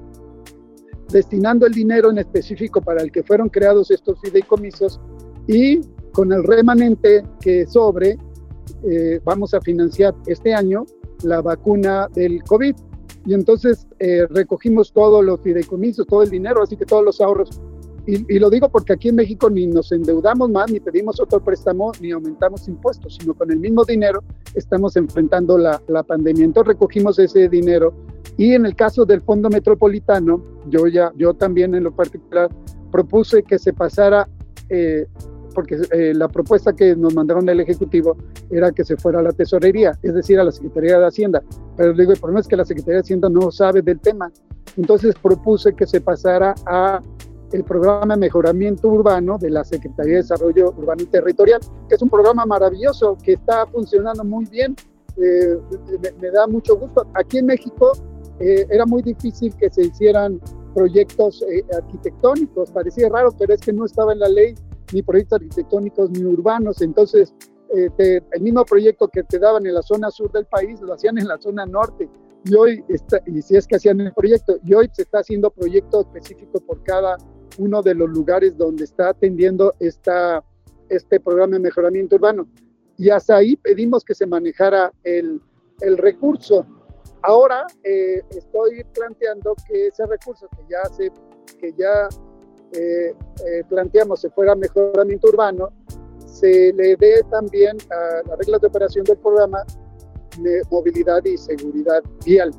[1.11, 4.99] destinando el dinero en específico para el que fueron creados estos fideicomisos
[5.47, 5.81] y
[6.13, 8.19] con el remanente que sobre,
[9.25, 10.87] vamos a financiar este año
[11.23, 12.75] la vacuna del COVID.
[13.27, 17.61] Y entonces eh, recogimos todos los fideicomisos, todo el dinero, así que todos los ahorros
[18.07, 21.93] y, lo digo porque aquí en México ni nos endeudamos más, ni pedimos otro préstamo,
[22.01, 24.23] ni aumentamos impuestos, sino con el mismo dinero
[24.55, 26.45] estamos enfrentando la, la pandemia.
[26.45, 27.95] Entonces recogimos ese dinero
[28.37, 32.51] y en el caso del Fondo Metropolitano, yo ya, yo también en lo particular
[32.91, 34.29] propuse que se pasara,
[34.71, 35.07] eh,
[35.55, 38.17] porque eh, la propuesta que nos mandaron el Ejecutivo
[38.51, 41.43] era que se fuera a la Tesorería, es decir, a la Secretaría de Hacienda.
[41.77, 44.31] Pero digo, el problema es que la Secretaría de Hacienda no sabe del tema.
[44.77, 47.03] Entonces propuse que se pasara a
[47.53, 52.03] el programa de mejoramiento urbano de la Secretaría de Desarrollo Urbano y Territorial, que es
[52.03, 54.77] un programa maravilloso que está funcionando muy bien.
[55.17, 55.59] Eh,
[56.21, 57.07] me, da mucho gusto.
[57.15, 57.93] Aquí en México
[58.39, 60.41] eh, era muy difícil que se hicieran
[60.75, 64.55] proyectos eh, arquitectónicos, parecía raro, pero es que no estaba en la ley
[64.93, 67.35] ni proyectos arquitectónicos ni urbanos, entonces
[67.73, 71.29] el mismo proyecto que te daban en la zona sur del país lo hacían en
[71.29, 72.09] la zona norte
[72.45, 75.51] y hoy está, y si es que hacían el proyecto y hoy se está haciendo
[75.51, 77.17] proyecto específico por cada
[77.59, 80.43] uno de los lugares donde está atendiendo esta,
[80.89, 82.49] este programa de mejoramiento urbano.
[82.97, 85.41] Y hasta ahí pedimos que se manejara el,
[85.81, 86.67] el recurso.
[87.23, 91.11] Ahora eh, estoy planteando que ese recurso que ya, se,
[91.59, 92.09] que ya
[92.73, 93.15] eh,
[93.47, 95.71] eh, planteamos se fuera mejoramiento urbano,
[96.27, 99.65] se le dé también a las reglas de operación del programa
[100.39, 102.53] de movilidad y seguridad vial.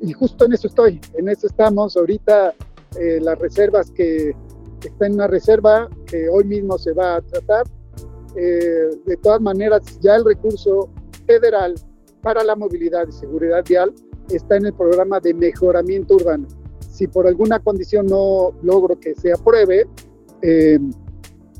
[0.00, 1.96] Y justo en eso estoy, en eso estamos.
[1.96, 2.54] Ahorita
[2.98, 4.34] eh, las reservas que
[4.84, 7.64] está en una reserva que hoy mismo se va a tratar.
[8.36, 10.88] Eh, de todas maneras, ya el recurso
[11.26, 11.74] federal
[12.22, 13.94] para la movilidad y seguridad vial
[14.30, 16.46] está en el programa de mejoramiento urbano.
[17.02, 19.88] Si por alguna condición no logro que se apruebe,
[20.40, 20.78] eh,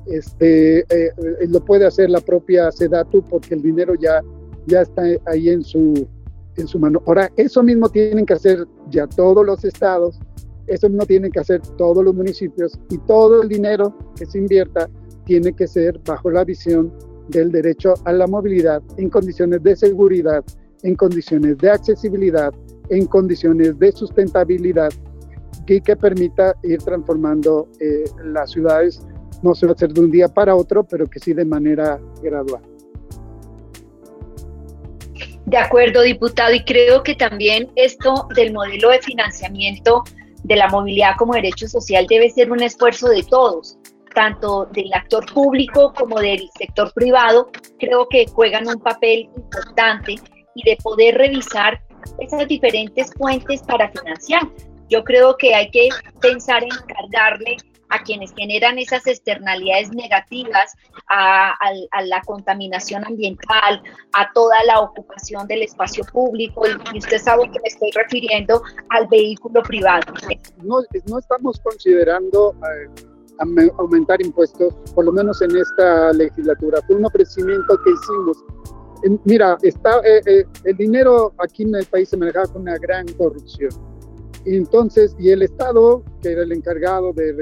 [0.06, 0.86] este,
[1.48, 4.22] lo puede hacer la propia SEDATU porque el dinero ya,
[4.68, 6.06] ya está ahí en su,
[6.56, 7.02] en su mano.
[7.06, 10.20] Ahora, eso mismo tienen que hacer ya todos los estados
[10.68, 14.88] eso no tiene que hacer todos los municipios y todo el dinero que se invierta
[15.24, 16.92] tiene que ser bajo la visión
[17.30, 20.44] del derecho a la movilidad en condiciones de seguridad,
[20.82, 22.52] en condiciones de accesibilidad,
[22.90, 24.90] en condiciones de sustentabilidad
[25.66, 29.00] y que permita ir transformando eh, las ciudades,
[29.42, 32.00] no se va a hacer de un día para otro, pero que sí de manera
[32.22, 32.62] gradual.
[35.46, 40.04] De acuerdo, diputado, y creo que también esto del modelo de financiamiento
[40.44, 43.78] de la movilidad como derecho social debe ser un esfuerzo de todos,
[44.14, 50.16] tanto del actor público como del sector privado, creo que juegan un papel importante
[50.54, 51.80] y de poder revisar
[52.18, 54.42] esas diferentes fuentes para financiar.
[54.92, 55.88] Yo creo que hay que
[56.20, 57.56] pensar en cargarle
[57.88, 60.74] a quienes generan esas externalidades negativas,
[61.08, 61.54] a,
[62.04, 67.68] la contaminación ambiental, a toda la ocupación del espacio público, y usted sabe que me
[67.68, 70.12] estoy refiriendo al vehículo privado.
[70.62, 70.80] No,
[71.18, 76.80] estamos considerando eh, aumentar impuestos, por lo menos en esta legislatura.
[76.86, 79.24] Fue un ofrecimiento que hicimos.
[79.24, 83.06] mira, está, eh, eh, el dinero aquí en el país se manejaba con una gran
[83.14, 83.91] corrupción
[84.44, 87.32] entonces, y el Estado, que era el encargado de,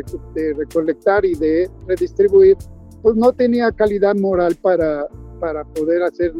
[0.54, 2.56] recolectar y de redistribuir,
[3.02, 5.06] pues no tenía calidad moral para,
[5.40, 6.32] para poder hacer,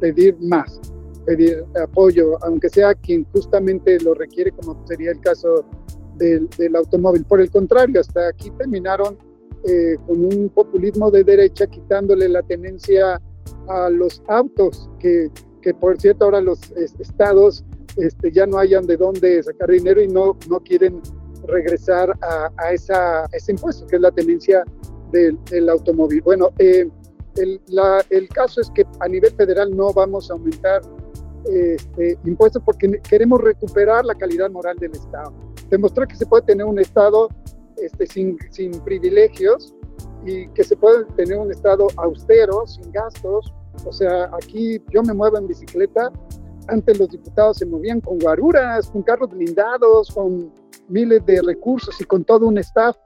[0.00, 0.80] pedir más,
[1.24, 5.64] pedir apoyo, aunque sea quien justamente lo requiere, como sería el caso
[6.16, 7.24] del, del automóvil.
[7.24, 9.16] Por el contrario, hasta aquí terminaron
[9.64, 13.20] eh, con un populismo de derecha, quitándole la tenencia
[13.68, 15.30] a los autos, que,
[15.62, 17.64] que por cierto ahora los estados
[17.98, 21.00] este, ya no hayan de dónde sacar dinero y no, no quieren
[21.46, 24.64] regresar a, esa, ese impuesto, que es la tenencia
[25.12, 26.20] del, automóvil.
[26.22, 26.88] Bueno, eh,
[27.36, 27.60] el,
[28.10, 30.82] el, caso es que a nivel federal no vamos a aumentar
[31.44, 35.32] este, impuestos porque queremos recuperar la calidad moral del Estado.
[35.70, 37.28] Demostrar que se puede tener un Estado
[37.76, 39.74] este, sin, sin privilegios
[40.26, 43.52] y que se puede tener un Estado austero, sin gastos.
[43.86, 46.10] O sea, aquí yo me muevo en bicicleta
[46.68, 50.52] antes los diputados se movían con guaruras, con carros blindados, con
[50.88, 52.96] miles de recursos y con todo un staff,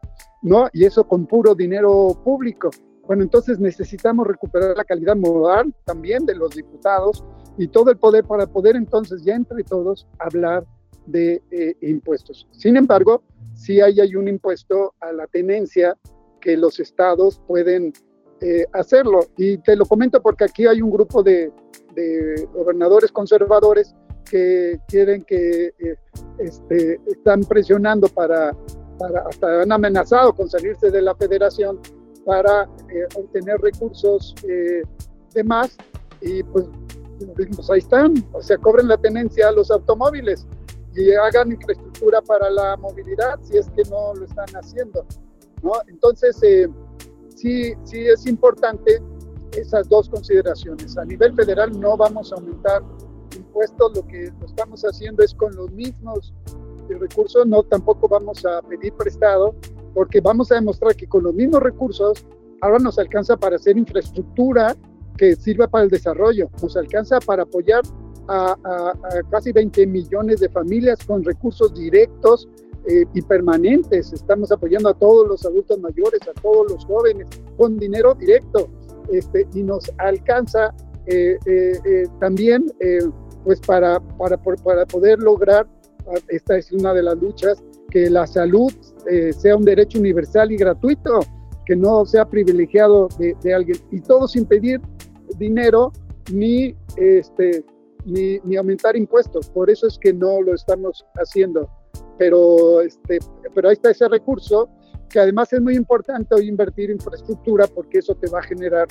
[0.42, 0.68] ¿no?
[0.72, 2.70] Y eso con puro dinero público.
[3.06, 7.24] Bueno, entonces necesitamos recuperar la calidad moral también de los diputados
[7.58, 10.64] y todo el poder para poder entonces ya entre todos hablar
[11.06, 12.46] de eh, impuestos.
[12.52, 13.22] Sin embargo,
[13.54, 15.96] sí hay, un impuesto a la tenencia
[16.40, 17.92] que los estados pueden
[18.40, 19.26] eh, hacerlo.
[19.36, 21.52] Y te lo comento porque aquí hay un grupo de,
[21.94, 23.94] de gobernadores conservadores
[24.30, 25.96] que quieren que eh,
[26.38, 28.56] este, están presionando para,
[28.98, 31.80] para, hasta han amenazado con salirse de la federación
[32.24, 34.82] para eh, obtener recursos eh,
[35.34, 35.76] de más
[36.20, 36.66] y pues,
[37.36, 40.46] pues, ahí están, o sea, cobren la tenencia a los automóviles
[40.94, 45.04] y hagan infraestructura para la movilidad si es que no lo están haciendo.
[45.62, 45.72] ¿no?
[45.88, 46.68] Entonces, eh,
[47.34, 49.00] sí, sí es importante
[49.56, 50.96] esas dos consideraciones.
[50.96, 52.82] A nivel federal no vamos a aumentar
[53.36, 56.34] impuestos, lo que estamos haciendo es con los mismos
[56.88, 59.54] recursos, no tampoco vamos a pedir prestado,
[59.94, 62.24] porque vamos a demostrar que con los mismos recursos
[62.60, 64.76] ahora nos alcanza para hacer infraestructura
[65.16, 67.82] que sirva para el desarrollo, nos alcanza para apoyar
[68.28, 68.92] a,
[69.30, 72.48] casi 20 millones de familias con recursos directos
[72.86, 74.12] eh, y permanentes.
[74.12, 78.68] Estamos apoyando a todos los adultos mayores, a todos los jóvenes, con dinero directo.
[79.10, 80.74] Este, y nos alcanza
[81.06, 82.66] eh, eh, también
[83.44, 85.66] pues para, para, para poder lograr,
[86.06, 88.72] ah, esta es una de las luchas, que la salud
[89.36, 91.20] sea un derecho universal y gratuito,
[91.66, 94.80] que no sea privilegiado de, de alguien, y todo sin pedir
[95.38, 95.92] dinero
[96.32, 97.64] ni, este,
[98.04, 99.48] ni, ni, aumentar impuestos.
[99.50, 101.68] Por eso es que no lo estamos haciendo.
[102.18, 103.18] Pero, este,
[103.54, 104.68] pero ahí está ese recurso,
[105.12, 108.88] que además es muy importante invertir en infraestructura porque eso te va a generar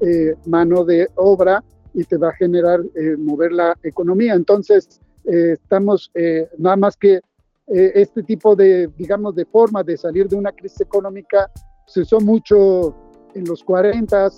[0.00, 4.34] eh, mano de obra y te va a generar eh, mover la economía.
[4.34, 6.10] Entonces, eh, estamos
[6.58, 7.20] nada más que
[7.66, 11.50] este tipo de, digamos, de forma de salir de una crisis económica
[11.86, 12.94] se usó mucho
[13.34, 14.30] en los 40,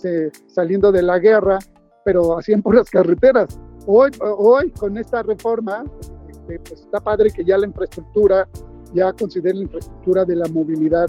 [0.46, 1.58] saliendo de la guerra,
[2.04, 3.58] pero hacían por las carreteras.
[3.86, 5.84] Hoy, hoy con esta reforma,
[6.46, 8.46] pues está padre que ya la infraestructura,
[8.94, 11.06] ya considere la infraestructura de la movilidad,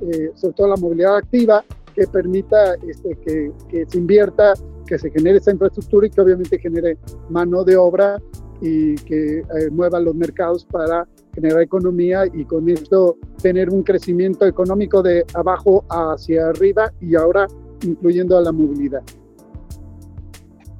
[0.00, 4.54] eh, sobre todo la movilidad activa, que permita este, que, que, se invierta,
[4.86, 6.98] que se genere esa infraestructura y que obviamente genere
[7.30, 8.18] mano de obra
[8.60, 14.46] y que eh, mueva los mercados para generar economía y con esto tener un crecimiento
[14.46, 17.46] económico de abajo hacia arriba y ahora
[17.82, 19.02] incluyendo a la movilidad.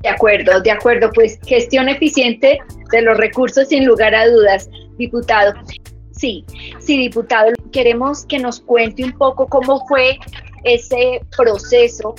[0.03, 2.59] De acuerdo, de acuerdo, pues gestión eficiente
[2.93, 5.53] de los recursos sin lugar a dudas, diputado.
[6.17, 6.45] Sí,
[6.79, 10.19] sí, diputado, queremos que nos cuente un poco cómo fue
[10.65, 12.15] ese proceso,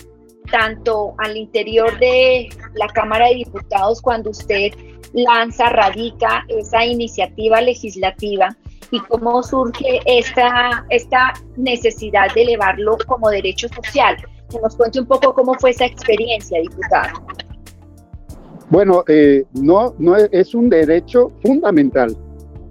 [0.51, 4.71] tanto al interior de la Cámara de Diputados, cuando usted
[5.13, 8.55] lanza, radica esa iniciativa legislativa
[8.91, 14.15] y cómo surge esta, esta necesidad de elevarlo como derecho social.
[14.49, 17.19] Que nos cuente un poco cómo fue esa experiencia, diputado.
[18.69, 22.15] Bueno, eh, no, no es, un derecho fundamental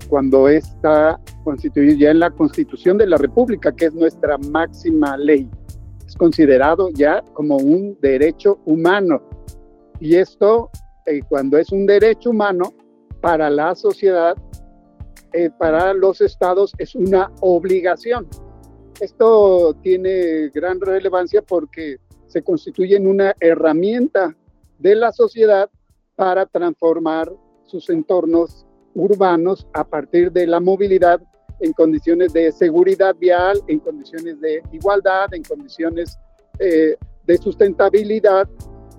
[0.09, 5.49] cuando está constituido ya en la Constitución de la República, que es nuestra máxima ley.
[6.07, 9.21] Es considerado ya como un derecho humano.
[10.01, 10.71] Y esto
[11.07, 12.75] eh, cuando es un derecho humano,
[13.21, 14.37] para la sociedad,
[15.33, 18.27] eh, para los estados, es una obligación.
[19.01, 24.37] Esto tiene gran relevancia porque se constituye en una herramienta
[24.79, 25.71] de la sociedad
[26.17, 27.33] para transformar
[27.65, 28.66] sus entornos
[28.97, 31.21] urbanos a partir de la movilidad
[31.61, 36.19] en condiciones de seguridad vial, en condiciones de igualdad, en condiciones
[36.59, 38.49] eh, de sustentabilidad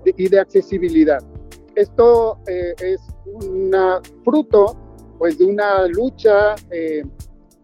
[0.04, 1.18] y de accesibilidad.
[1.74, 3.72] Esto eh, es un
[4.24, 4.76] fruto
[5.18, 7.02] pues, de una lucha, eh,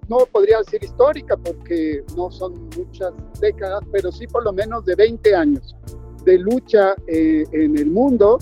[0.09, 4.94] no podría decir histórica porque no son muchas décadas, pero sí por lo menos de
[4.94, 5.75] 20 años
[6.25, 8.38] de lucha en el mundo,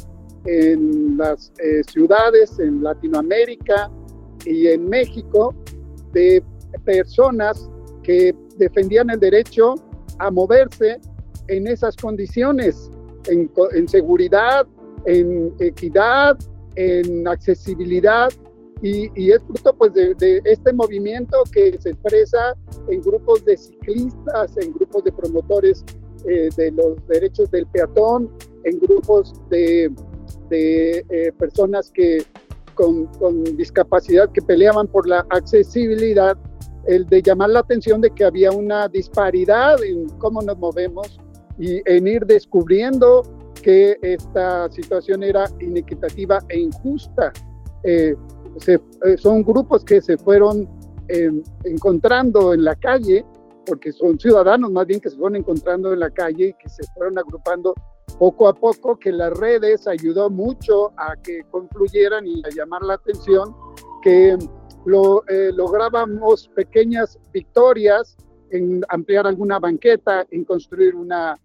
[0.46, 1.52] en las
[1.86, 3.90] ciudades, en Latinoamérica
[4.44, 5.54] y en México,
[6.12, 6.42] de
[6.84, 7.70] personas
[8.02, 9.74] que defendían el derecho
[10.18, 11.00] a moverse
[11.48, 12.90] en esas condiciones,
[13.28, 14.66] en, en seguridad,
[15.06, 16.38] en equidad,
[16.76, 18.30] en accesibilidad.
[18.82, 22.56] Y, es fruto pues de, este movimiento que se expresa
[22.88, 25.84] en grupos de ciclistas, en grupos de promotores
[26.28, 28.28] eh, de los derechos del peatón,
[28.64, 29.88] en grupos de,
[30.50, 32.24] eh, personas que
[32.74, 36.36] con, con, discapacidad que peleaban por la accesibilidad,
[36.86, 41.20] el de llamar la atención de que había una disparidad en cómo nos movemos
[41.58, 43.22] y en ir descubriendo
[43.62, 47.32] que esta situación era inequitativa e injusta.
[47.84, 48.14] Eh,
[48.66, 48.78] eh,
[49.16, 50.68] son grupos que se fueron
[51.08, 53.24] em, encontrando en la calle,
[53.66, 56.82] porque son ciudadanos más bien que se fueron encontrando en la calle y que se
[56.94, 57.74] fueron agrupando
[58.18, 62.94] poco a poco, que las redes ayudó mucho a que confluyeran y a llamar la
[62.94, 63.54] atención,
[64.02, 64.36] que
[64.84, 68.16] lo, eh, lográbamos pequeñas victorias
[68.50, 71.38] en ampliar alguna banqueta, en construir una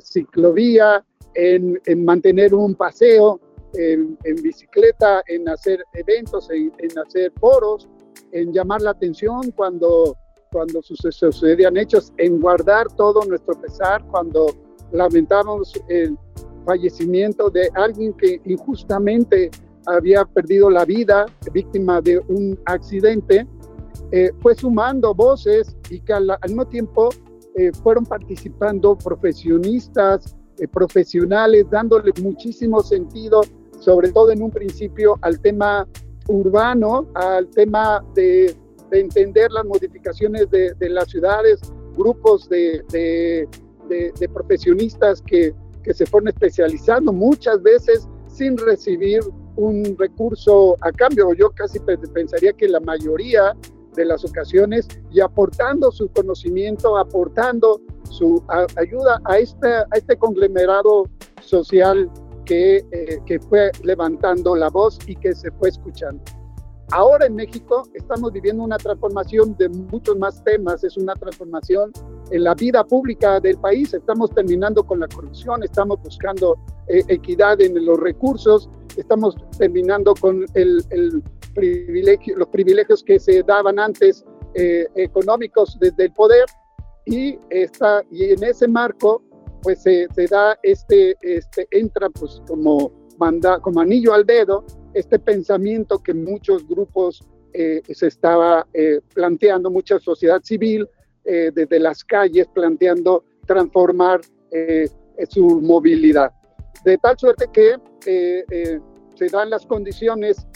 [0.00, 3.40] ciclovía, en, mantener un paseo
[3.74, 7.88] en, bicicleta, en hacer eventos, en, hacer foros,
[8.32, 10.16] en llamar la atención cuando,
[10.52, 14.46] cuando sucedían hechos, en guardar todo nuestro pesar cuando
[14.92, 16.16] lamentamos el
[16.66, 19.50] fallecimiento de alguien que injustamente
[19.86, 23.46] había perdido la vida víctima de un accidente,
[24.12, 27.08] eh, fue sumando voces y que al, al mismo tiempo
[27.82, 30.34] fueron participando profesionistas,
[30.70, 33.42] profesionales, dándole muchísimo sentido,
[33.78, 35.86] sobre todo en un principio, al tema
[36.28, 38.54] urbano, al tema de,
[39.00, 41.60] entender las modificaciones de, las ciudades,
[41.96, 42.82] grupos de,
[43.88, 45.54] de profesionistas que,
[45.92, 49.20] se fueron especializando muchas veces sin recibir
[49.56, 51.32] un recurso a cambio.
[51.34, 53.56] Yo casi pensaría que la mayoría
[53.96, 58.42] de las ocasiones y aportando su conocimiento, aportando su
[58.76, 61.08] ayuda a este, conglomerado
[61.40, 62.08] social
[62.48, 66.22] eh, que fue levantando la voz y que se fue escuchando.
[66.90, 71.92] Ahora en México estamos viviendo una transformación de muchos más temas, es una transformación
[72.30, 76.58] en la vida pública del país, estamos terminando con la corrupción, estamos buscando
[76.88, 81.22] eh, equidad en los recursos, estamos terminando con el,
[81.54, 84.24] privilegio, los privilegios que se daban antes
[84.54, 86.44] eh, económicos desde el poder.
[87.04, 87.38] Y,
[88.10, 89.22] y en ese marco
[89.62, 94.64] pues se, se da este, este, entra pues como, manda, como anillo al dedo
[94.94, 97.22] este pensamiento que muchos grupos
[97.54, 100.88] eh, se estaba eh, planteando, mucha sociedad civil
[101.24, 104.20] eh, desde las calles planteando transformar
[105.28, 106.30] su movilidad.
[106.84, 110.46] De tal suerte que se dan las condiciones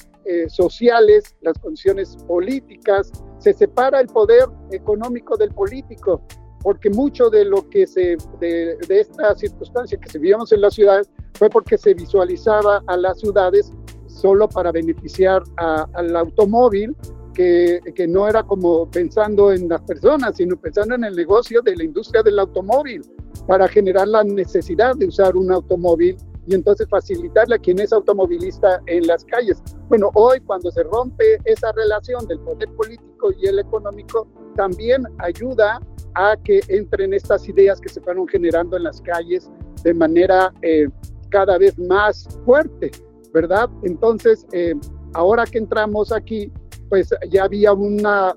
[0.48, 6.20] sociales, las condiciones políticas, se separa el poder económico del político,
[6.62, 10.74] porque mucho de lo que se, de, de esta circunstancia que se vivimos en las
[10.74, 13.72] ciudades fue porque se visualizaba a las ciudades
[14.16, 16.96] solo para beneficiar al automóvil,
[17.34, 21.76] que, que, no era como pensando en las personas, sino pensando en el negocio de
[21.76, 23.02] la industria del automóvil,
[23.46, 28.80] para generar la necesidad de usar un automóvil y entonces facilitarle a quien es automovilista
[28.86, 29.62] en las calles.
[29.88, 35.80] Bueno, hoy cuando se rompe esa relación del poder político y el económico, también ayuda
[36.14, 39.50] a que entren estas ideas que se fueron generando en las calles
[39.82, 40.88] de manera eh,
[41.28, 42.90] cada vez más fuerte.
[43.36, 43.68] ¿Verdad?
[43.82, 44.74] Entonces, eh,
[45.12, 46.50] ahora que entramos aquí,
[46.88, 48.34] pues ya había una,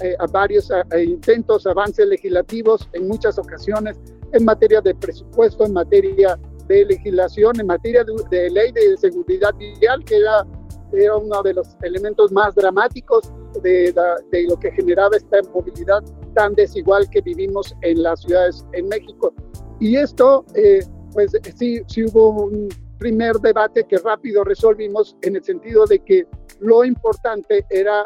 [0.00, 4.00] eh, varios eh, intentos, avances legislativos en muchas ocasiones
[4.32, 6.38] en materia de presupuesto, en materia
[6.68, 10.46] de legislación, en materia de, ley de seguridad vial, que era,
[10.94, 13.30] era, uno de los elementos más dramáticos
[13.62, 13.92] de,
[14.32, 16.02] de, lo que generaba esta movilidad
[16.34, 19.34] tan desigual que vivimos en las ciudades en México.
[19.80, 20.46] Y esto,
[21.12, 22.68] pues sí, sí hubo un
[22.98, 26.26] primer debate que rápido resolvimos en el sentido de que
[26.60, 28.04] lo importante era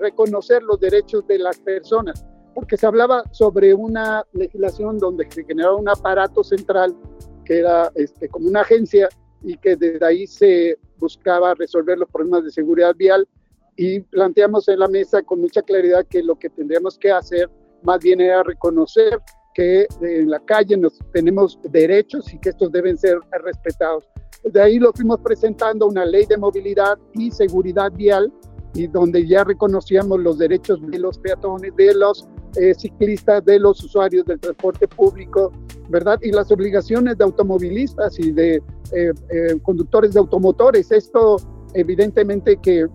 [0.00, 5.76] reconocer los derechos de las personas, porque se hablaba sobre una legislación donde se generaba
[5.76, 6.96] un aparato central
[7.44, 9.08] que era este, como una agencia
[9.42, 13.28] y que desde ahí se buscaba resolver los problemas de seguridad vial
[13.76, 17.50] y planteamos en la mesa con mucha claridad que lo que tendríamos que hacer
[17.82, 19.20] más bien era reconocer
[19.54, 24.08] que en la calle nos tenemos derechos y que estos deben ser respetados.
[24.44, 28.32] De ahí lo fuimos presentando una ley de movilidad y seguridad vial
[28.74, 32.26] y donde ya reconocíamos los derechos de los peatones, de los
[32.56, 35.52] eh, ciclistas, de los usuarios del transporte público,
[35.88, 36.18] ¿verdad?
[36.22, 38.56] Y las obligaciones de automovilistas y de
[38.92, 40.90] eh, eh, conductores de automotores.
[40.90, 41.36] Esto
[41.74, 42.86] evidentemente que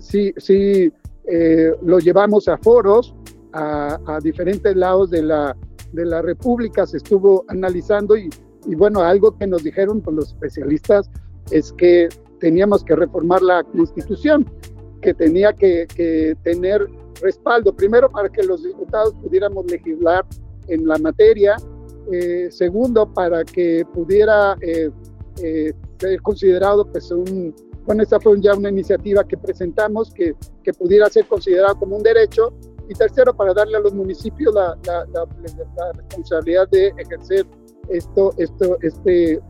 [0.00, 0.90] sí, sí
[1.82, 3.14] lo llevamos a foros,
[3.52, 5.56] a, a, diferentes lados de la,
[5.92, 8.28] de la República, se estuvo analizando y
[8.66, 11.10] y bueno, algo que nos dijeron pues, los especialistas
[11.50, 14.48] es que teníamos que reformar la constitución,
[15.00, 15.86] que tenía que,
[16.42, 16.88] tener
[17.20, 20.24] respaldo, primero para que los diputados pudiéramos legislar
[20.68, 21.56] en la materia,
[22.10, 24.90] eh, segundo para que pudiera eh,
[25.40, 30.72] eh, ser considerado pues un, bueno, esta fue ya una iniciativa que presentamos que, que
[30.72, 32.52] pudiera ser considerado como un derecho,
[32.88, 37.46] y tercero para darle a los municipios la, la, la responsabilidad de ejercer
[37.88, 39.40] esto, esto, este,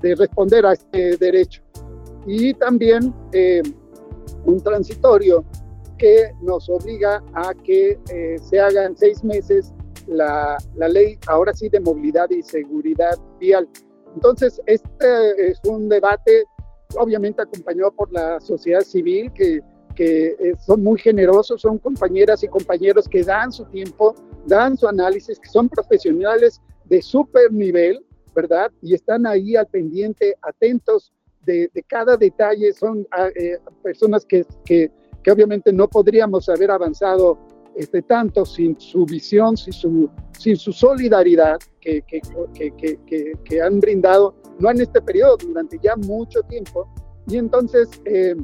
[0.00, 1.62] de responder a este derecho.
[2.26, 3.62] Y también eh,
[4.44, 5.44] un transitorio
[5.96, 9.72] que nos obliga a que eh, se haga en seis meses
[10.06, 13.68] la, la, ley, ahora sí, de movilidad y seguridad vial.
[14.14, 16.44] Entonces, este es un debate
[16.96, 19.60] obviamente acompañado por la sociedad civil que,
[19.98, 24.14] que eh, son muy generosos, son compañeras y compañeros que dan su tiempo,
[24.46, 28.70] dan su análisis, que son profesionales de super nivel, ¿verdad?
[28.80, 31.12] Y están ahí al pendiente, atentos
[31.44, 32.72] de, cada detalle.
[32.74, 34.88] Son ah, eh, personas que, que,
[35.24, 37.36] que, obviamente no podríamos haber avanzado
[37.74, 44.70] este, tanto sin su visión, sin su, sin su solidaridad que, que, han brindado, no
[44.70, 46.88] en este periodo, durante ya mucho tiempo.
[47.26, 48.36] Y entonces eh,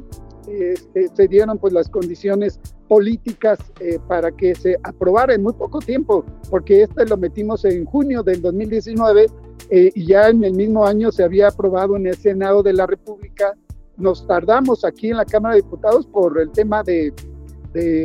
[0.47, 5.79] este, se dieron pues las condiciones políticas eh, para que se aprobara en muy poco
[5.79, 9.27] tiempo, porque este lo metimos en junio del 2019
[9.69, 12.85] eh, y ya en el mismo año se había aprobado en el Senado de la
[12.85, 13.53] República.
[13.97, 17.13] Nos tardamos aquí en la Cámara de Diputados por el tema de,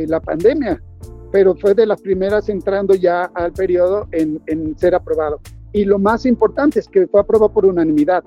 [0.07, 0.83] la pandemia,
[1.31, 5.39] pero fue de las primeras entrando ya al periodo en ser aprobado.
[5.73, 8.23] Y lo más importante es que fue aprobado por unanimidad.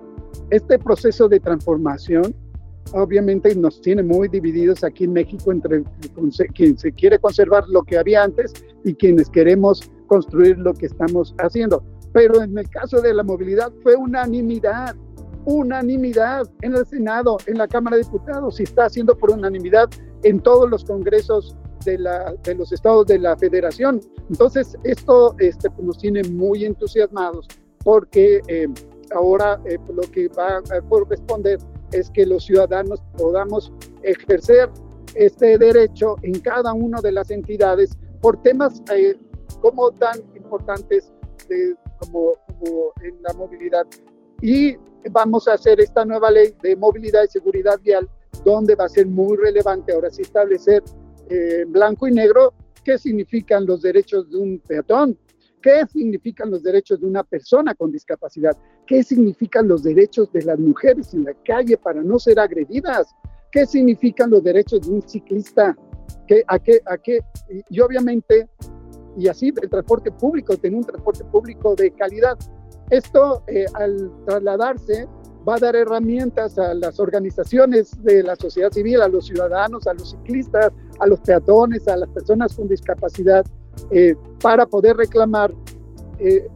[0.50, 2.34] Este proceso de transformación
[2.92, 5.82] obviamente nos tiene muy divididos aquí en México entre
[6.54, 8.52] quien se quiere conservar lo que había antes
[8.84, 11.82] y quienes queremos construir lo que estamos haciendo.
[12.12, 14.94] Pero en el caso de la movilidad fue unanimidad,
[15.44, 19.88] unanimidad en el Senado, en la Cámara de Diputados, y está haciendo por unanimidad
[20.22, 24.00] en todos los congresos de los estados de la federación.
[24.30, 27.46] Entonces, esto este, pues, nos tiene muy entusiasmados
[27.82, 28.66] porque eh,
[29.14, 31.58] ahora eh, lo que va a corresponder
[31.94, 33.72] es que los ciudadanos podamos
[34.02, 34.68] ejercer
[35.14, 39.16] este derecho en cada una de las entidades por temas eh,
[39.60, 41.12] como tan importantes
[41.98, 43.86] como, como en la movilidad.
[44.40, 44.76] Y
[45.10, 48.08] vamos a hacer esta nueva ley de movilidad y seguridad vial,
[48.44, 50.82] donde va a ser muy relevante ahora sí establecer
[51.28, 55.18] eh, en blanco y negro qué significan los derechos de un peatón,
[55.64, 58.54] qué significan los derechos de una persona con discapacidad,
[58.86, 63.16] qué significan los derechos de las mujeres en la calle para no ser agredidas,
[63.50, 65.74] qué significan los derechos de un ciclista,
[66.26, 67.20] ¿Qué, a qué, a qué,
[67.70, 68.46] y, obviamente,
[69.16, 72.38] y así el transporte público, tener un transporte público de calidad.
[72.90, 75.08] Esto eh, al trasladarse
[75.48, 79.94] va a dar herramientas a las organizaciones de la sociedad civil, a los ciudadanos, a
[79.94, 83.44] los ciclistas, a los peatones, a las personas con discapacidad,
[83.90, 85.54] eh, para poder reclamar
[86.18, 86.46] eh,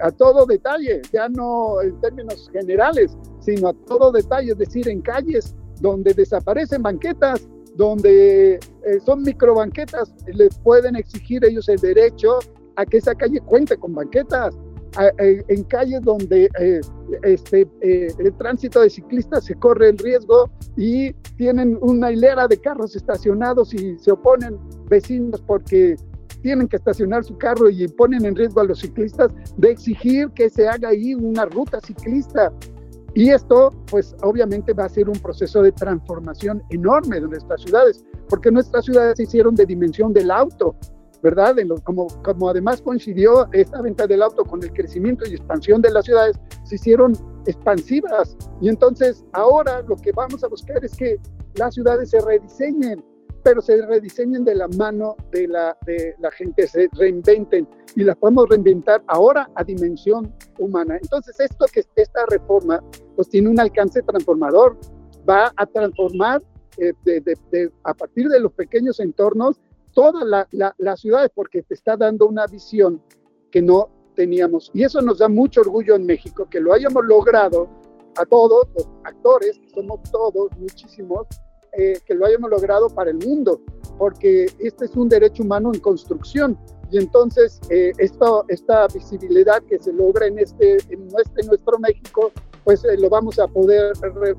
[0.00, 5.00] a todo detalle, ya no en términos generales, sino a todo detalle, es decir, en
[5.00, 8.60] calles donde desaparecen banquetas, donde eh,
[9.04, 12.40] son microbanquetas, les pueden exigir ellos el derecho
[12.76, 14.56] a que esa calle cuente con banquetas.
[15.18, 16.48] en calles donde
[17.22, 22.96] este, el tránsito de ciclistas se corre el riesgo y tienen una hilera de carros
[22.96, 25.96] estacionados y se oponen vecinos porque
[26.42, 30.48] tienen que estacionar su carro y ponen en riesgo a los ciclistas de exigir que
[30.50, 32.52] se haga ahí una ruta ciclista.
[33.14, 38.04] Y esto, pues obviamente va a ser un proceso de transformación enorme de nuestras ciudades,
[38.28, 40.76] porque nuestras ciudades se hicieron de dimensión del auto,
[41.22, 41.56] ¿verdad?
[41.84, 46.04] como, como además coincidió esta venta del auto con el crecimiento y expansión de las
[46.04, 47.12] ciudades, se hicieron
[47.46, 48.36] expansivas.
[48.60, 51.18] Y entonces ahora lo que vamos a buscar es que
[51.54, 53.04] las ciudades se rediseñen,
[53.42, 58.16] pero se rediseñen de la mano de la, de la gente, se reinventen y las
[58.16, 60.98] podemos reinventar ahora a dimensión humana.
[61.00, 62.82] Entonces, esto que esta reforma
[63.16, 64.76] pues tiene un alcance transformador,
[65.28, 66.42] va a transformar
[66.78, 69.60] eh, de, a partir de los pequeños entornos
[69.92, 73.02] todas las la, ciudades porque te está dando una visión
[73.50, 74.70] que no teníamos.
[74.74, 77.68] Y eso nos da mucho orgullo en México, que lo hayamos logrado
[78.16, 81.26] a todos los actores, que somos todos, muchísimos,
[81.78, 83.60] eh, que lo hayamos logrado para el mundo,
[83.98, 86.58] porque este es un derecho humano en construcción.
[86.90, 92.32] Y entonces eh, esta visibilidad que se logra en este, en este nuestro México,
[92.64, 93.92] pues eh, lo vamos a poder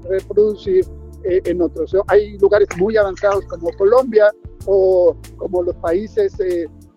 [0.09, 0.85] reproducir
[1.23, 1.95] en otros.
[2.07, 4.33] Hay lugares muy avanzados como Colombia
[4.65, 6.33] o como los países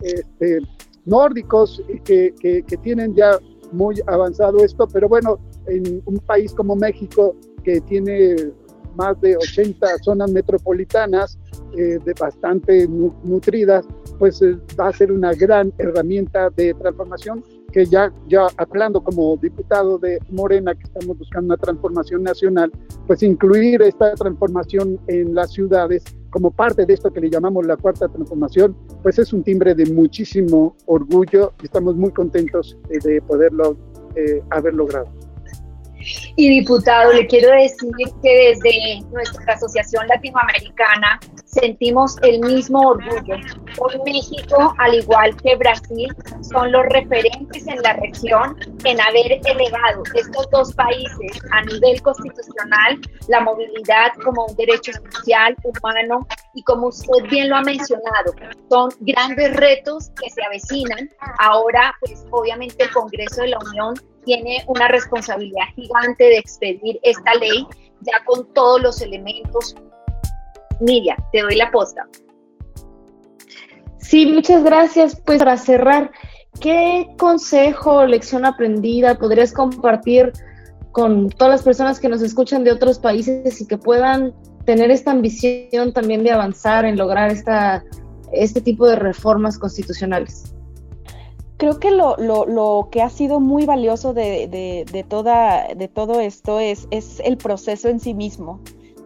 [0.00, 0.58] este,
[1.04, 3.38] nórdicos que, que, que tienen ya
[3.70, 8.52] muy avanzado esto, pero bueno, en un país como México que tiene
[8.96, 11.38] más de 80 zonas metropolitanas
[11.76, 13.86] eh, de bastante nutridas,
[14.18, 19.36] pues eh, va a ser una gran herramienta de transformación que ya, ya hablando como
[19.38, 22.70] diputado de Morena, que estamos buscando una transformación nacional,
[23.06, 27.76] pues incluir esta transformación en las ciudades como parte de esto que le llamamos la
[27.76, 33.22] cuarta transformación, pues es un timbre de muchísimo orgullo y estamos muy contentos eh, de
[33.22, 33.78] poderlo
[34.50, 35.21] haber logrado.
[36.36, 37.90] Y diputado, le quiero decir
[38.22, 41.20] que desde nuestra Asociación Latinoamericana
[41.52, 43.36] sentimos el mismo orgullo.
[43.78, 50.02] Hoy México, al igual que Brasil, son los referentes en la región en haber elevado
[50.14, 56.88] estos dos países a nivel constitucional la movilidad como un derecho social, humano y como
[56.88, 58.34] usted bien lo ha mencionado,
[58.70, 61.10] son grandes retos que se avecinan.
[61.38, 63.94] Ahora, pues obviamente el Congreso de la Unión
[64.24, 67.66] tiene una responsabilidad gigante de expedir esta ley
[68.00, 69.74] ya con todos los elementos.
[70.82, 72.06] Miriam, te doy la posta.
[73.98, 75.20] Sí, muchas gracias.
[75.24, 76.10] Pues para cerrar,
[76.60, 80.32] ¿qué consejo o lección aprendida podrías compartir
[80.90, 84.34] con todas las personas que nos escuchan de otros países y que puedan
[84.66, 87.82] tener esta ambición también de avanzar en lograr esta,
[88.32, 90.54] este tipo de reformas constitucionales?
[91.56, 95.86] Creo que lo, lo, lo que ha sido muy valioso de, de, de, toda, de
[95.86, 98.60] todo esto es, es el proceso en sí mismo.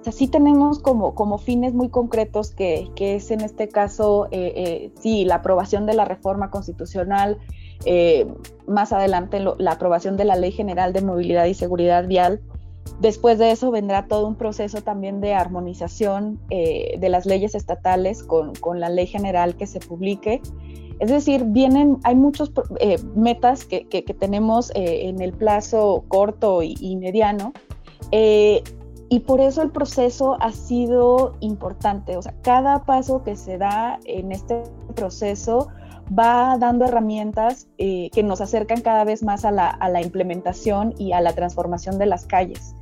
[0.07, 4.53] Sea, sí tenemos como, como fines muy concretos que, que es en este caso, eh,
[4.55, 7.39] eh, sí, la aprobación de la reforma constitucional,
[7.85, 8.27] eh,
[8.69, 12.41] más adelante lo, la aprobación de la Ley General de Movilidad y Seguridad Vial,
[13.01, 18.23] Después de eso vendrá todo un proceso también de armonización eh, de las leyes estatales
[18.23, 20.41] con, con, la ley general que se publique.
[20.99, 26.05] Es decir, vienen, hay muchos eh, metas que, que, que tenemos eh, en el plazo
[26.09, 27.53] corto y, y mediano.
[28.13, 28.63] Eh,
[29.09, 32.17] y por eso el proceso ha sido importante.
[32.17, 34.63] O sea, cada paso que se da en este
[34.95, 35.69] proceso
[36.17, 40.95] va dando herramientas eh, que nos acercan cada vez más a la, a la, implementación
[40.99, 42.75] y a la transformación de las calles.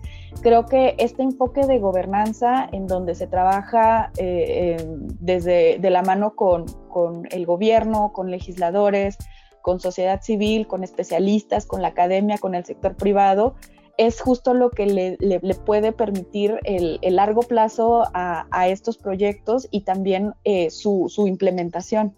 [0.42, 4.76] Creo que este enfoque de gobernanza en donde se trabaja eh,
[5.20, 9.16] desde de la mano con, con, el gobierno, con legisladores,
[9.62, 13.54] con sociedad civil, con especialistas, con la academia, con el sector privado,
[13.96, 18.98] es justo lo que le, le, puede permitir el, el, largo plazo a, a, estos
[18.98, 22.14] proyectos y también eh, su, su implementación.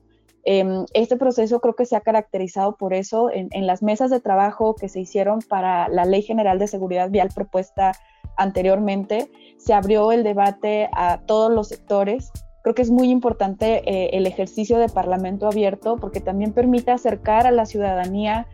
[0.94, 4.76] Este proceso creo que se ha caracterizado por eso en, en, las mesas de trabajo
[4.76, 7.92] que se hicieron para la Ley General de Seguridad Vial propuesta
[8.36, 9.28] anteriormente.
[9.58, 12.30] Se abrió el debate a todos los sectores.
[12.62, 17.48] Creo que es muy importante eh, el ejercicio de parlamento abierto porque también permite acercar
[17.48, 18.46] a la ciudadanía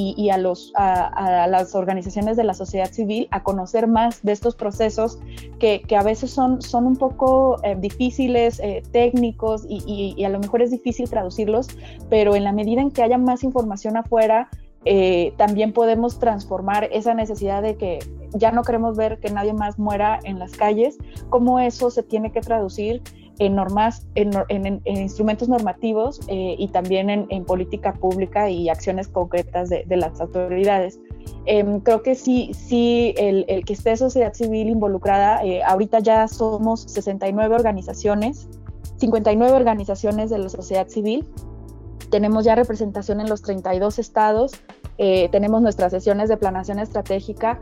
[0.00, 4.30] y, a, los, a, a, las organizaciones de la sociedad civil a conocer más de
[4.30, 5.18] estos procesos
[5.58, 10.24] que, que a veces son, son un poco eh, difíciles, eh, técnicos y, y, y,
[10.24, 11.66] a lo mejor es difícil traducirlos,
[12.08, 14.48] pero en la medida en que haya más información afuera,
[14.84, 17.98] eh, también podemos transformar esa necesidad de que
[18.34, 20.96] ya no queremos ver que nadie más muera en las calles,
[21.28, 23.02] cómo eso se tiene que traducir
[23.38, 28.68] en normas, en, en, en instrumentos normativos eh, y también en, en, política pública y
[28.68, 30.98] acciones concretas de, las autoridades.
[31.46, 36.26] Eh, creo que sí, sí el, el, que esté sociedad civil involucrada, eh, ahorita ya
[36.28, 38.48] somos 69 organizaciones,
[38.96, 41.24] 59 organizaciones de la sociedad civil,
[42.10, 44.52] tenemos ya representación en los 32 estados,
[44.98, 47.60] eh, tenemos nuestras sesiones de planación estratégica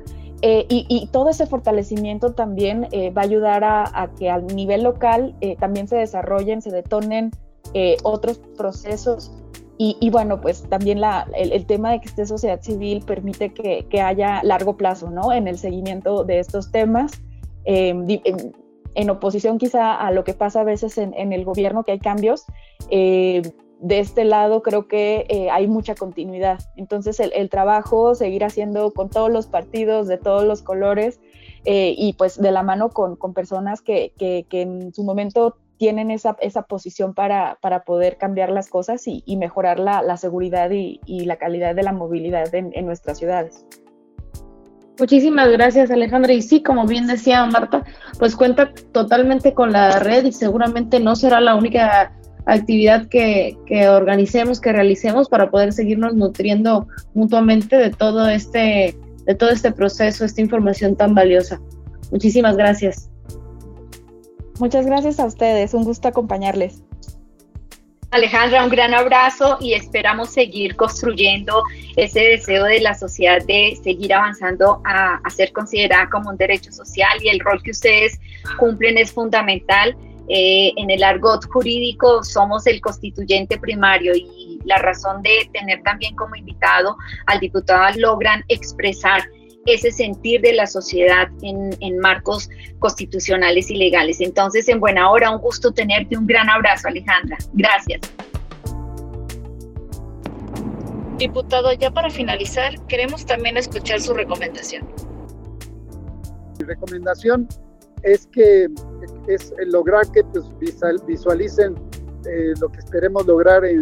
[0.49, 4.47] eh, y, y, todo ese fortalecimiento también eh, va a ayudar a, a, que al
[4.47, 7.33] nivel local eh, también se desarrollen, se detonen
[7.75, 9.33] eh, otros procesos.
[9.77, 13.53] Y, y, bueno, pues también la, el, el, tema de que esté sociedad civil permite
[13.53, 15.33] que, que, haya largo plazo ¿no?
[15.33, 17.21] en el seguimiento de estos temas.
[17.65, 18.07] En,
[18.95, 21.99] en, oposición quizá a lo que pasa a veces en, en el gobierno, que hay
[21.99, 22.45] cambios,
[22.91, 23.43] eh,
[23.81, 26.61] de este lado creo que eh, hay mucha continuidad.
[26.77, 31.21] Entonces el, trabajo seguir haciendo con todos los partidos de todos los colores
[31.65, 36.11] eh, y pues de la mano con, con personas que, que, en su momento tienen
[36.11, 40.71] esa, esa posición para, para, poder cambiar las cosas y, y mejorar la, la seguridad
[40.71, 43.67] y, y, la calidad de la movilidad en, en nuestras ciudades.
[44.99, 46.33] Muchísimas gracias Alejandra.
[46.33, 47.85] Y sí, como bien decía Marta,
[48.19, 52.17] pues cuenta totalmente con la red y seguramente no será la única
[52.47, 59.35] actividad que, que, organicemos, que realicemos para poder seguirnos nutriendo mutuamente de todo este, de
[59.35, 61.61] todo este proceso, esta información tan valiosa.
[62.11, 63.11] Muchísimas gracias.
[64.59, 66.83] Muchas gracias a ustedes, un gusto acompañarles.
[68.13, 71.63] Alejandra, un gran abrazo y esperamos seguir construyendo
[71.97, 76.71] ese deseo de la sociedad de seguir avanzando a, a ser considerada como un derecho
[76.71, 78.19] social y el rol que ustedes
[78.59, 79.97] cumplen es fundamental
[80.29, 86.17] eh, en el argot jurídico somos el constituyente primario y la razón de tener también
[86.17, 86.97] como invitado
[87.27, 89.23] al diputado logran expresar
[89.67, 92.49] ese sentir de la sociedad en, en, marcos
[92.79, 94.21] constitucionales y legales.
[94.21, 96.17] Entonces, en buena hora, un gusto tenerte.
[96.17, 97.37] Un gran abrazo, Alejandra.
[97.53, 98.01] Gracias.
[101.19, 104.87] Diputado, ya para finalizar, queremos también escuchar su recomendación.
[106.59, 107.49] Mi recomendación
[108.03, 108.69] es que
[109.27, 110.45] es lograr que pues,
[111.07, 111.75] visualicen
[112.27, 113.81] eh, lo que esperemos lograr en,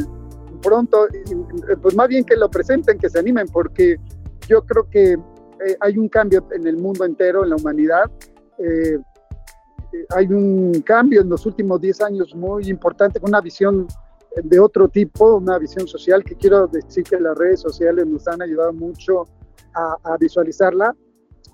[0.60, 3.98] pronto, y, pues más bien que lo presenten, que se animen, porque
[4.48, 8.10] yo creo que eh, hay un cambio en el mundo entero, en la humanidad.
[8.58, 8.98] Eh,
[10.10, 13.86] hay un cambio en los últimos 10 años muy importante, una visión
[14.42, 18.42] de otro tipo, una visión social que quiero decir que las redes sociales nos han
[18.42, 19.24] ayudado mucho
[19.74, 20.96] a, a visualizarla.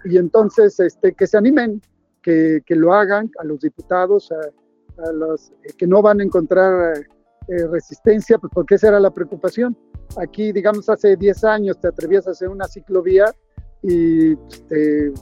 [0.05, 1.83] Y entonces, este, que se animen,
[2.23, 6.25] que, que lo hagan, a los diputados, a, a los eh, que no van a
[6.25, 7.07] encontrar
[7.49, 9.77] eh, resistencia, pues porque esa era la preocupación.
[10.17, 13.35] Aquí, digamos, hace 10 años te atrevías a hacer una ciclovía
[13.83, 14.37] y
[14.69, 15.13] te,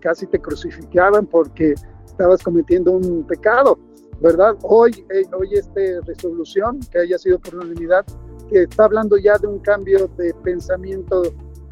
[0.00, 1.74] casi te crucificaban porque
[2.04, 3.78] estabas cometiendo un pecado,
[4.20, 4.56] ¿verdad?
[4.62, 8.04] Hoy, eh, hoy esta resolución, que haya sido por unanimidad,
[8.48, 11.22] que está hablando ya de un cambio de pensamiento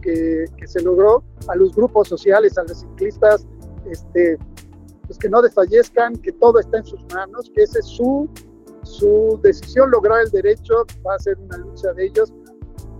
[0.02, 3.46] que, que se logró a los grupos sociales, a los ciclistas,
[3.90, 4.38] este,
[5.06, 8.28] pues que no desfallezcan, que todo está en sus manos, que esa es su,
[8.82, 12.32] su decisión, lograr el derecho, va a ser una lucha de ellos,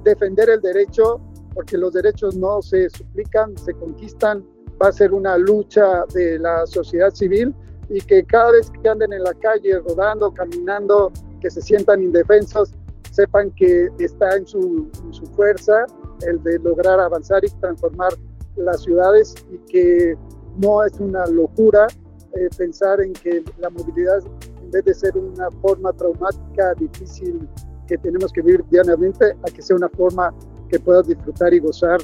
[0.05, 1.21] defender el derecho,
[1.55, 4.45] porque los derechos no se suplican, se conquistan,
[4.81, 7.55] va a ser una lucha de la sociedad civil
[7.89, 12.73] y que cada vez que anden en la calle rodando, caminando, que se sientan indefensos,
[13.11, 15.87] sepan que está en su, en su fuerza
[16.27, 18.13] el de lograr avanzar y transformar
[18.57, 20.17] las ciudades y que
[20.59, 21.87] no es una locura
[22.35, 24.19] eh, pensar en que la movilidad,
[24.63, 27.49] en vez de ser una forma traumática, difícil,
[27.87, 30.35] que tenemos que vivir diariamente, a que sea una forma
[30.69, 32.01] que puedas disfrutar y gozar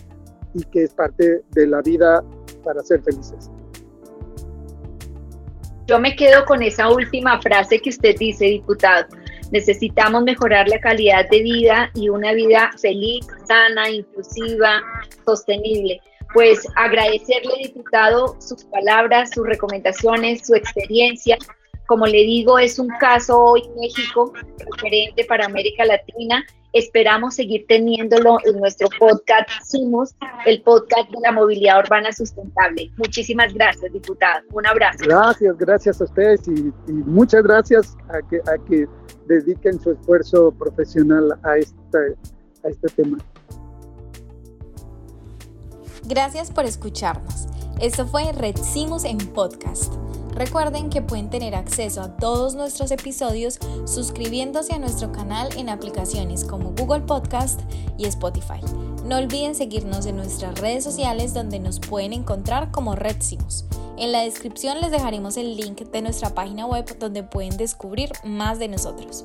[0.55, 2.22] y que es parte de la vida
[2.62, 3.50] para ser felices.
[5.86, 9.07] Yo me quedo con esa última frase que usted dice, diputado.
[9.50, 14.80] Necesitamos mejorar la calidad de vida y una vida feliz, sana, inclusiva,
[15.26, 16.00] sostenible
[16.33, 21.39] pues agradecerle, diputado, sus palabras, sus recomendaciones, su experiencia.
[21.87, 24.33] Como le digo, es un caso hoy en México
[24.70, 26.45] referente para América Latina.
[26.72, 30.14] Esperamos seguir teniéndolo en nuestro podcast Sumos,
[30.47, 32.91] el podcast de la movilidad urbana sustentable.
[32.97, 34.43] Muchísimas gracias, diputado.
[34.53, 35.05] Un abrazo.
[35.05, 38.87] Gracias, gracias a ustedes y, muchas gracias a que, a que
[39.26, 41.99] dediquen su esfuerzo profesional a, esta,
[42.64, 43.18] a este tema.
[46.05, 47.46] Gracias por escucharnos.
[47.80, 49.94] Esto fue Redcimos en Podcast.
[50.34, 56.44] Recuerden que pueden tener acceso a todos nuestros episodios suscribiéndose a nuestro canal en aplicaciones
[56.44, 57.61] como Google Podcast
[57.98, 58.61] y Spotify.
[59.05, 63.66] No olviden seguirnos en nuestras redes sociales donde nos pueden encontrar como Redcimos.
[63.96, 68.59] En la descripción les dejaremos el link de nuestra página web donde pueden descubrir más
[68.59, 69.24] de nosotros.